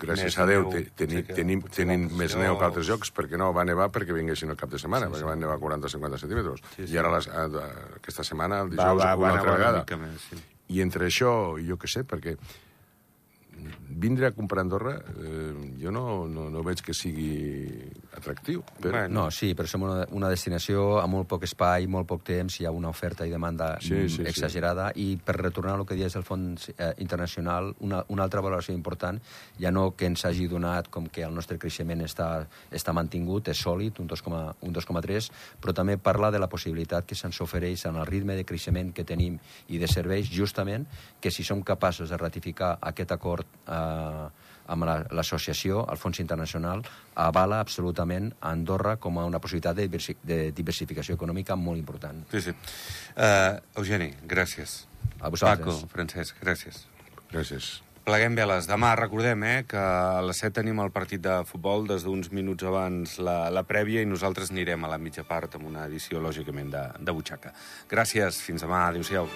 gràcies 0.01 0.29
Més 0.31 0.37
a 0.41 0.45
Déu, 0.49 0.63
neu, 0.63 0.71
te, 0.73 0.83
tenim, 1.03 1.23
que- 1.27 1.35
tenim, 1.37 1.63
tenim 1.75 2.05
més 2.17 2.35
neu 2.39 2.57
que 2.59 2.65
altres 2.65 2.87
llocs. 2.89 3.11
perquè 3.13 3.37
no 3.41 3.51
va 3.53 3.65
nevar 3.69 3.91
perquè 3.93 4.15
vinguessin 4.17 4.51
el 4.53 4.57
cap 4.57 4.71
de 4.71 4.79
setmana, 4.79 5.07
Sí, 5.07 5.13
perquè 5.13 5.25
sí. 5.25 5.31
van 5.31 5.41
nevar 5.41 5.59
40-50 5.59 6.19
centímetres. 6.21 6.61
Sí, 6.77 6.87
sí. 6.87 6.95
I 6.95 6.99
ara 6.99 7.11
les, 7.17 7.29
a, 7.29 7.47
aquesta 7.97 8.25
setmana, 8.25 8.61
el 8.63 8.71
Va, 8.71 8.77
dijous, 8.93 9.03
va, 9.03 9.15
va, 9.15 9.17
una 9.17 9.29
altra 9.33 9.43
nevar 9.43 9.49
una 9.49 9.59
vegada. 9.59 9.79
mica 9.81 9.97
més, 9.97 10.21
sí. 10.31 10.37
I 10.73 10.81
entre 10.81 11.07
això, 11.11 11.33
jo 11.69 11.77
què 11.77 11.89
sé, 11.91 12.05
perquè 12.05 12.37
vindre 13.89 14.27
a 14.27 14.33
comprar 14.33 14.61
a 14.61 14.65
Andorra 14.65 14.95
eh, 15.23 15.75
jo 15.81 15.91
no, 15.93 16.27
no, 16.27 16.49
no 16.51 16.63
veig 16.65 16.81
que 16.83 16.95
sigui 16.97 17.93
atractiu. 18.17 18.63
Però, 18.81 18.93
Bueno. 18.93 19.23
No, 19.23 19.31
sí, 19.31 19.55
però 19.55 19.67
som 19.69 19.83
una, 19.87 20.07
una 20.13 20.29
destinació 20.29 21.01
amb 21.01 21.15
molt 21.15 21.29
poc 21.29 21.45
espai, 21.45 21.87
molt 21.87 22.07
poc 22.09 22.23
temps, 22.25 22.59
hi 22.61 22.67
ha 22.67 22.71
una 22.71 22.91
oferta 22.91 23.27
i 23.27 23.31
demanda 23.31 23.79
Sí, 23.81 24.09
sí, 24.09 24.17
sí. 24.17 24.23
exagerada, 24.29 24.91
i 24.97 25.17
per 25.17 25.37
retornar 25.39 25.75
al 25.79 25.87
que 25.87 25.95
dius 25.95 26.15
del 26.15 26.25
Fons 26.27 26.69
eh, 26.77 26.93
Internacional, 26.99 27.73
una, 27.81 28.05
una 28.09 28.23
altra 28.23 28.41
valoració 28.45 28.75
important, 28.75 29.21
ja 29.59 29.71
no 29.71 29.91
que 29.97 30.07
ens 30.07 30.25
hagi 30.29 30.47
donat 30.49 30.89
com 30.93 31.07
que 31.09 31.25
el 31.25 31.35
nostre 31.35 31.59
creixement 31.59 32.05
està, 32.05 32.47
està 32.71 32.93
mantingut, 32.93 33.49
és 33.49 33.59
sòlid, 33.59 33.99
un 34.03 34.09
2,3, 34.09 34.55
un 34.63 34.75
2,3, 34.75 35.31
però 35.61 35.75
també 35.75 35.97
parla 35.97 36.31
de 36.31 36.39
la 36.43 36.49
possibilitat 36.53 37.07
que 37.07 37.15
se'ns 37.19 37.41
ofereix 37.41 37.87
en 37.87 37.97
el 37.97 38.07
ritme 38.07 38.37
de 38.37 38.45
creixement 38.45 38.93
que 38.93 39.05
tenim 39.05 39.39
i 39.69 39.79
de 39.79 39.89
serveis, 39.89 40.29
justament 40.31 40.87
que 41.21 41.31
si 41.31 41.45
som 41.45 41.63
capaços 41.63 42.11
de 42.11 42.17
ratificar 42.17 42.77
aquest 42.81 43.13
acord 43.13 43.47
eh, 43.67 44.29
amb 44.67 44.85
la- 44.85 45.07
l'associació, 45.11 45.87
el 45.91 45.99
Fons 45.99 46.21
Internacional, 46.21 46.83
avala 47.15 47.61
absolutament 47.61 48.33
Andorra 48.41 48.97
com 48.97 49.19
a 49.19 49.25
una 49.27 49.39
possibilitat 49.39 49.77
de, 49.77 49.89
diversi 49.89 50.17
de 50.23 50.53
diversificació 50.53 51.15
econòmica 51.15 51.57
molt 51.57 51.79
important. 51.79 52.25
Sí, 52.31 52.41
sí. 52.41 52.51
Uh, 53.17 53.59
Eugeni, 53.77 54.13
gràcies. 54.27 54.85
A 55.21 55.29
vosaltres. 55.31 55.75
Paco, 55.83 55.89
Francesc, 55.89 56.37
gràcies. 56.43 56.85
Gràcies. 57.33 57.81
Pleguem 58.03 58.35
veles. 58.35 58.67
Demà 58.67 58.97
recordem 58.99 59.45
eh, 59.47 59.65
que 59.69 59.79
a 59.79 60.21
les 60.27 60.41
7 60.43 60.57
tenim 60.59 60.81
el 60.83 60.91
partit 60.91 61.23
de 61.23 61.37
futbol, 61.47 61.87
des 61.87 62.03
d'uns 62.03 62.33
minuts 62.35 62.65
abans 62.67 63.15
la, 63.23 63.49
la 63.55 63.63
prèvia, 63.63 64.03
i 64.03 64.07
nosaltres 64.11 64.51
anirem 64.51 64.83
a 64.85 64.91
la 64.91 64.99
mitja 64.99 65.23
part 65.23 65.55
amb 65.55 65.69
una 65.71 65.87
edició, 65.87 66.19
lògicament, 66.19 66.75
de, 66.75 66.83
de 66.99 67.15
butxaca. 67.15 67.55
Gràcies, 67.89 68.43
fins 68.43 68.67
demà, 68.67 68.89
adéu-siau. 68.91 69.31